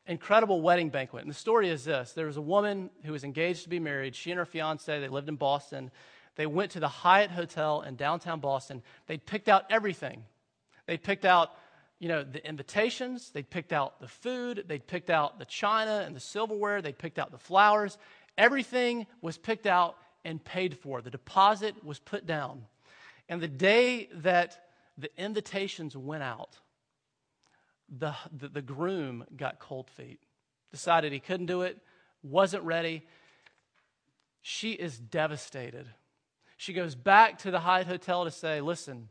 incredible 0.07 0.61
wedding 0.61 0.89
banquet. 0.89 1.21
And 1.21 1.29
the 1.29 1.37
story 1.37 1.69
is 1.69 1.85
this 1.85 2.13
there 2.13 2.25
was 2.25 2.37
a 2.37 2.41
woman 2.41 2.89
who 3.03 3.11
was 3.11 3.23
engaged 3.23 3.63
to 3.63 3.69
be 3.69 3.79
married. 3.79 4.15
She 4.15 4.31
and 4.31 4.37
her 4.37 4.45
fiance, 4.45 4.99
they 4.99 5.07
lived 5.07 5.29
in 5.29 5.35
Boston. 5.35 5.91
They 6.35 6.45
went 6.45 6.71
to 6.71 6.79
the 6.79 6.87
Hyatt 6.87 7.31
Hotel 7.31 7.81
in 7.81 7.95
downtown 7.95 8.39
Boston. 8.39 8.81
They 9.07 9.17
picked 9.17 9.49
out 9.49 9.65
everything. 9.69 10.23
They 10.87 10.97
picked 10.97 11.25
out 11.25 11.51
you 11.99 12.07
know, 12.07 12.23
the 12.23 12.45
invitations, 12.47 13.31
they 13.31 13.43
picked 13.43 13.73
out 13.73 13.99
the 13.99 14.07
food, 14.07 14.65
they 14.67 14.79
picked 14.79 15.09
out 15.09 15.37
the 15.37 15.45
china 15.45 16.03
and 16.05 16.15
the 16.15 16.21
silverware, 16.21 16.81
they 16.81 16.93
picked 16.93 17.19
out 17.19 17.31
the 17.31 17.37
flowers. 17.37 17.97
Everything 18.37 19.05
was 19.21 19.37
picked 19.37 19.67
out 19.67 19.97
and 20.23 20.43
paid 20.43 20.77
for. 20.77 21.01
The 21.01 21.11
deposit 21.11 21.83
was 21.83 21.99
put 21.99 22.25
down. 22.25 22.63
And 23.27 23.41
the 23.41 23.49
day 23.49 24.09
that 24.13 24.57
the 24.97 25.09
invitations 25.21 25.95
went 25.95 26.23
out, 26.23 26.57
the, 27.89 28.15
the, 28.31 28.47
the 28.47 28.61
groom 28.61 29.25
got 29.35 29.59
cold 29.59 29.89
feet, 29.89 30.19
decided 30.71 31.11
he 31.11 31.19
couldn't 31.19 31.47
do 31.47 31.63
it, 31.63 31.77
wasn't 32.23 32.63
ready. 32.63 33.05
She 34.41 34.71
is 34.71 34.97
devastated. 34.97 35.87
She 36.55 36.73
goes 36.73 36.95
back 36.95 37.39
to 37.39 37.51
the 37.51 37.59
Hyatt 37.59 37.87
Hotel 37.87 38.25
to 38.25 38.31
say, 38.31 38.61
Listen, 38.61 39.09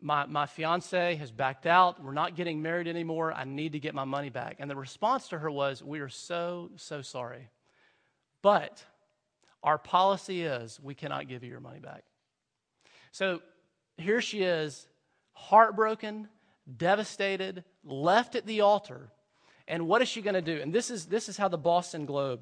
my, 0.00 0.26
my 0.26 0.46
fiance 0.46 1.16
has 1.16 1.30
backed 1.30 1.66
out. 1.66 2.02
We're 2.02 2.12
not 2.12 2.36
getting 2.36 2.62
married 2.62 2.86
anymore. 2.86 3.32
I 3.32 3.44
need 3.44 3.72
to 3.72 3.80
get 3.80 3.94
my 3.94 4.04
money 4.04 4.30
back. 4.30 4.56
And 4.58 4.70
the 4.70 4.76
response 4.76 5.28
to 5.28 5.38
her 5.38 5.50
was, 5.50 5.82
We 5.82 6.00
are 6.00 6.08
so, 6.08 6.70
so 6.76 7.02
sorry. 7.02 7.50
But 8.42 8.84
our 9.62 9.78
policy 9.78 10.42
is 10.42 10.78
we 10.80 10.94
cannot 10.94 11.28
give 11.28 11.42
you 11.42 11.50
your 11.50 11.60
money 11.60 11.80
back. 11.80 12.04
So 13.10 13.42
here 13.96 14.20
she 14.20 14.42
is, 14.42 14.86
heartbroken, 15.32 16.28
devastated, 16.76 17.64
left 17.84 18.36
at 18.36 18.46
the 18.46 18.60
altar. 18.60 19.10
And 19.66 19.86
what 19.86 20.00
is 20.00 20.08
she 20.08 20.22
going 20.22 20.34
to 20.34 20.42
do? 20.42 20.60
And 20.62 20.72
this 20.72 20.90
is, 20.90 21.06
this 21.06 21.28
is 21.28 21.36
how 21.36 21.48
the 21.48 21.58
Boston 21.58 22.06
Globe 22.06 22.40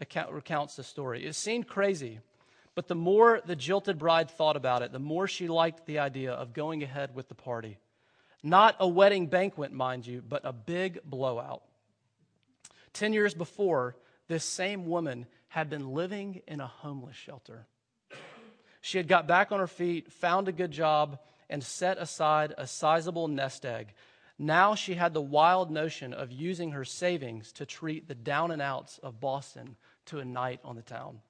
account, 0.00 0.32
recounts 0.32 0.76
the 0.76 0.84
story. 0.84 1.26
It 1.26 1.34
seemed 1.34 1.66
crazy 1.66 2.20
but 2.78 2.86
the 2.86 2.94
more 2.94 3.40
the 3.44 3.56
jilted 3.56 3.98
bride 3.98 4.30
thought 4.30 4.54
about 4.54 4.82
it, 4.82 4.92
the 4.92 5.00
more 5.00 5.26
she 5.26 5.48
liked 5.48 5.84
the 5.84 5.98
idea 5.98 6.30
of 6.30 6.52
going 6.52 6.84
ahead 6.84 7.12
with 7.12 7.28
the 7.28 7.34
party. 7.34 7.76
Not 8.40 8.76
a 8.78 8.86
wedding 8.86 9.26
banquet, 9.26 9.72
mind 9.72 10.06
you, 10.06 10.22
but 10.22 10.42
a 10.44 10.52
big 10.52 11.00
blowout. 11.04 11.64
Ten 12.92 13.12
years 13.12 13.34
before, 13.34 13.96
this 14.28 14.44
same 14.44 14.86
woman 14.86 15.26
had 15.48 15.68
been 15.68 15.92
living 15.92 16.42
in 16.46 16.60
a 16.60 16.68
homeless 16.68 17.16
shelter. 17.16 17.66
She 18.80 18.96
had 18.96 19.08
got 19.08 19.26
back 19.26 19.50
on 19.50 19.58
her 19.58 19.66
feet, 19.66 20.12
found 20.12 20.46
a 20.46 20.52
good 20.52 20.70
job, 20.70 21.18
and 21.50 21.64
set 21.64 21.98
aside 21.98 22.54
a 22.56 22.68
sizable 22.68 23.26
nest 23.26 23.66
egg. 23.66 23.92
Now 24.38 24.76
she 24.76 24.94
had 24.94 25.14
the 25.14 25.20
wild 25.20 25.72
notion 25.72 26.14
of 26.14 26.30
using 26.30 26.70
her 26.70 26.84
savings 26.84 27.50
to 27.54 27.66
treat 27.66 28.06
the 28.06 28.14
down 28.14 28.52
and 28.52 28.62
outs 28.62 28.98
of 28.98 29.18
Boston 29.18 29.74
to 30.04 30.20
a 30.20 30.24
night 30.24 30.60
on 30.62 30.76
the 30.76 30.82
town. 30.82 31.22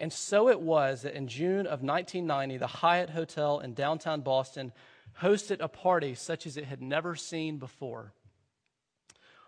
And 0.00 0.12
so 0.12 0.48
it 0.48 0.60
was 0.60 1.02
that 1.02 1.14
in 1.14 1.26
June 1.26 1.66
of 1.66 1.82
1990, 1.82 2.56
the 2.58 2.66
Hyatt 2.66 3.10
Hotel 3.10 3.58
in 3.58 3.74
downtown 3.74 4.20
Boston 4.20 4.72
hosted 5.20 5.60
a 5.60 5.68
party 5.68 6.14
such 6.14 6.46
as 6.46 6.56
it 6.56 6.64
had 6.64 6.80
never 6.80 7.16
seen 7.16 7.58
before. 7.58 8.12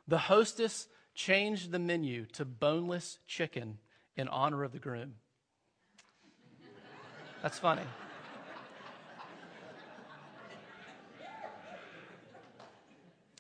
The 0.08 0.18
hostess 0.18 0.88
changed 1.14 1.70
the 1.70 1.78
menu 1.78 2.26
to 2.32 2.44
boneless 2.44 3.18
chicken 3.26 3.78
in 4.16 4.26
honor 4.26 4.64
of 4.64 4.72
the 4.72 4.78
groom. 4.78 5.14
That's 7.42 7.58
funny. 7.58 7.82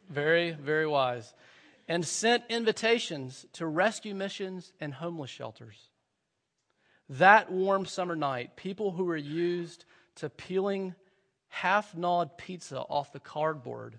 Very, 0.08 0.52
very 0.52 0.86
wise. 0.86 1.34
And 1.88 2.04
sent 2.04 2.44
invitations 2.48 3.46
to 3.54 3.66
rescue 3.66 4.14
missions 4.14 4.72
and 4.80 4.94
homeless 4.94 5.30
shelters. 5.30 5.90
That 7.14 7.50
warm 7.50 7.86
summer 7.86 8.14
night, 8.14 8.54
people 8.54 8.92
who 8.92 9.04
were 9.04 9.16
used 9.16 9.84
to 10.16 10.30
peeling 10.30 10.94
half 11.48 11.96
gnawed 11.96 12.38
pizza 12.38 12.78
off 12.82 13.12
the 13.12 13.18
cardboard 13.18 13.98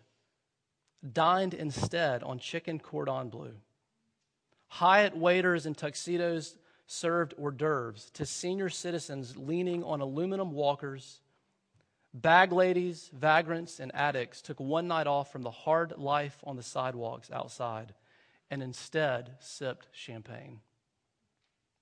dined 1.11 1.53
instead 1.53 2.23
on 2.23 2.39
chicken 2.39 2.79
cordon 2.79 3.27
bleu. 3.27 3.51
Hyatt 4.67 5.17
waiters 5.17 5.65
in 5.65 5.75
tuxedos 5.75 6.55
served 6.87 7.33
hors 7.37 7.51
d'oeuvres 7.51 8.11
to 8.11 8.25
senior 8.25 8.69
citizens 8.69 9.35
leaning 9.35 9.83
on 9.83 9.99
aluminum 9.99 10.53
walkers. 10.53 11.19
Bag 12.13 12.53
ladies, 12.53 13.09
vagrants, 13.13 13.81
and 13.81 13.93
addicts 13.93 14.41
took 14.41 14.59
one 14.61 14.87
night 14.87 15.07
off 15.07 15.33
from 15.33 15.41
the 15.41 15.51
hard 15.51 15.95
life 15.97 16.37
on 16.45 16.55
the 16.55 16.63
sidewalks 16.63 17.29
outside 17.29 17.93
and 18.49 18.63
instead 18.63 19.35
sipped 19.41 19.87
champagne 19.91 20.61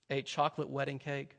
ate 0.09 0.25
chocolate 0.25 0.69
wedding 0.69 0.99
cake, 0.99 1.35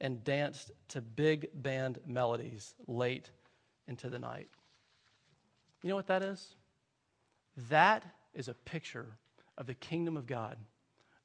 and 0.00 0.22
danced 0.24 0.72
to 0.88 1.00
big 1.00 1.48
band 1.54 1.98
melodies 2.06 2.74
late 2.86 3.30
into 3.88 4.10
the 4.10 4.18
night. 4.18 4.48
You 5.82 5.90
know 5.90 5.96
what 5.96 6.06
that 6.08 6.22
is? 6.22 6.54
That 7.70 8.04
is 8.34 8.48
a 8.48 8.54
picture 8.54 9.06
of 9.56 9.66
the 9.66 9.74
kingdom 9.74 10.16
of 10.16 10.26
God. 10.26 10.58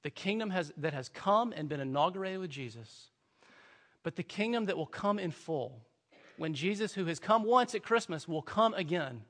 The 0.04 0.10
kingdom 0.10 0.50
has, 0.50 0.72
that 0.78 0.94
has 0.94 1.10
come 1.10 1.54
and 1.56 1.68
been 1.68 1.80
inaugurated 1.80 2.40
with 2.40 2.50
Jesus, 2.50 3.10
but 4.04 4.16
the 4.16 4.24
kingdom 4.24 4.66
that 4.66 4.78
will 4.78 4.86
come 4.86 5.20
in 5.20 5.32
full 5.32 5.82
when 6.38 6.54
Jesus, 6.54 6.94
who 6.94 7.06
has 7.06 7.20
come 7.20 7.44
once 7.44 7.76
at 7.76 7.84
Christmas, 7.84 8.28
will 8.28 8.42
come 8.42 8.74
again 8.74 9.22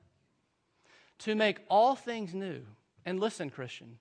to 1.20 1.36
make 1.36 1.60
all 1.70 1.96
things 1.96 2.34
new. 2.34 2.62
And 3.06 3.20
listen, 3.20 3.50
Christian, 3.50 3.98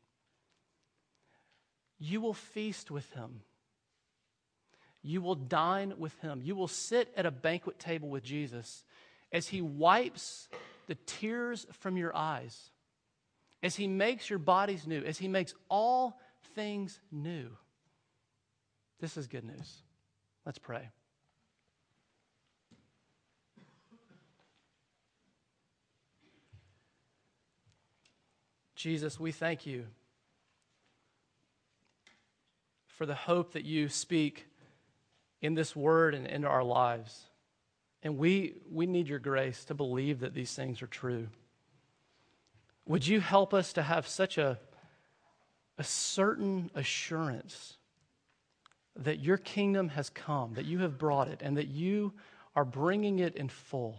you 2.00 2.20
will 2.20 2.34
feast 2.34 2.90
with 2.90 3.08
him. 3.12 3.42
You 5.02 5.20
will 5.20 5.34
dine 5.34 5.94
with 5.98 6.18
him. 6.20 6.40
You 6.42 6.56
will 6.56 6.68
sit 6.68 7.12
at 7.16 7.26
a 7.26 7.30
banquet 7.30 7.78
table 7.78 8.08
with 8.08 8.24
Jesus 8.24 8.82
as 9.30 9.48
he 9.48 9.60
wipes 9.60 10.48
the 10.88 10.96
tears 11.06 11.66
from 11.72 11.96
your 11.96 12.16
eyes, 12.16 12.70
as 13.62 13.76
he 13.76 13.86
makes 13.86 14.28
your 14.28 14.38
bodies 14.38 14.86
new, 14.86 15.04
as 15.04 15.18
he 15.18 15.28
makes 15.28 15.54
all 15.68 16.18
things 16.54 16.98
new. 17.12 17.48
This 18.98 19.16
is 19.16 19.26
good 19.26 19.44
news. 19.44 19.82
Let's 20.44 20.58
pray. 20.58 20.88
Jesus, 28.74 29.20
we 29.20 29.32
thank 29.32 29.66
you 29.66 29.84
for 33.00 33.06
the 33.06 33.14
hope 33.14 33.54
that 33.54 33.64
you 33.64 33.88
speak 33.88 34.44
in 35.40 35.54
this 35.54 35.74
word 35.74 36.14
and 36.14 36.26
into 36.26 36.46
our 36.46 36.62
lives. 36.62 37.30
And 38.02 38.18
we, 38.18 38.56
we 38.70 38.86
need 38.86 39.08
your 39.08 39.18
grace 39.18 39.64
to 39.64 39.74
believe 39.74 40.20
that 40.20 40.34
these 40.34 40.54
things 40.54 40.82
are 40.82 40.86
true. 40.86 41.28
Would 42.84 43.06
you 43.06 43.20
help 43.20 43.54
us 43.54 43.72
to 43.72 43.82
have 43.82 44.06
such 44.06 44.36
a, 44.36 44.58
a 45.78 45.82
certain 45.82 46.70
assurance 46.74 47.78
that 48.96 49.20
your 49.20 49.38
kingdom 49.38 49.88
has 49.88 50.10
come, 50.10 50.52
that 50.52 50.66
you 50.66 50.80
have 50.80 50.98
brought 50.98 51.28
it, 51.28 51.40
and 51.42 51.56
that 51.56 51.68
you 51.68 52.12
are 52.54 52.66
bringing 52.66 53.20
it 53.20 53.34
in 53.34 53.48
full? 53.48 53.96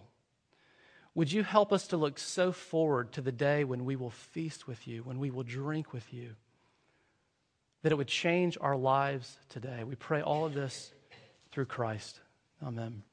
Would 1.15 1.31
you 1.31 1.41
help 1.41 1.73
us 1.73 1.87
to 1.87 1.97
look 1.97 2.19
so 2.19 2.51
forward 2.51 3.13
to 3.13 3.21
the 3.21 3.31
day 3.31 3.63
when 3.63 3.83
we 3.83 3.95
will 3.95 4.11
feast 4.11 4.67
with 4.67 4.87
you, 4.87 5.01
when 5.01 5.17
we 5.17 5.31
will 5.31 5.41
drink 5.41 5.91
with 5.91 6.13
you, 6.13 6.35
that 7.83 7.91
it 7.91 7.95
would 7.95 8.07
change 8.07 8.57
our 8.61 8.75
lives 8.75 9.37
today? 9.49 9.83
We 9.83 9.95
pray 9.95 10.21
all 10.21 10.45
of 10.45 10.53
this 10.53 10.93
through 11.51 11.65
Christ. 11.65 12.19
Amen. 12.63 13.03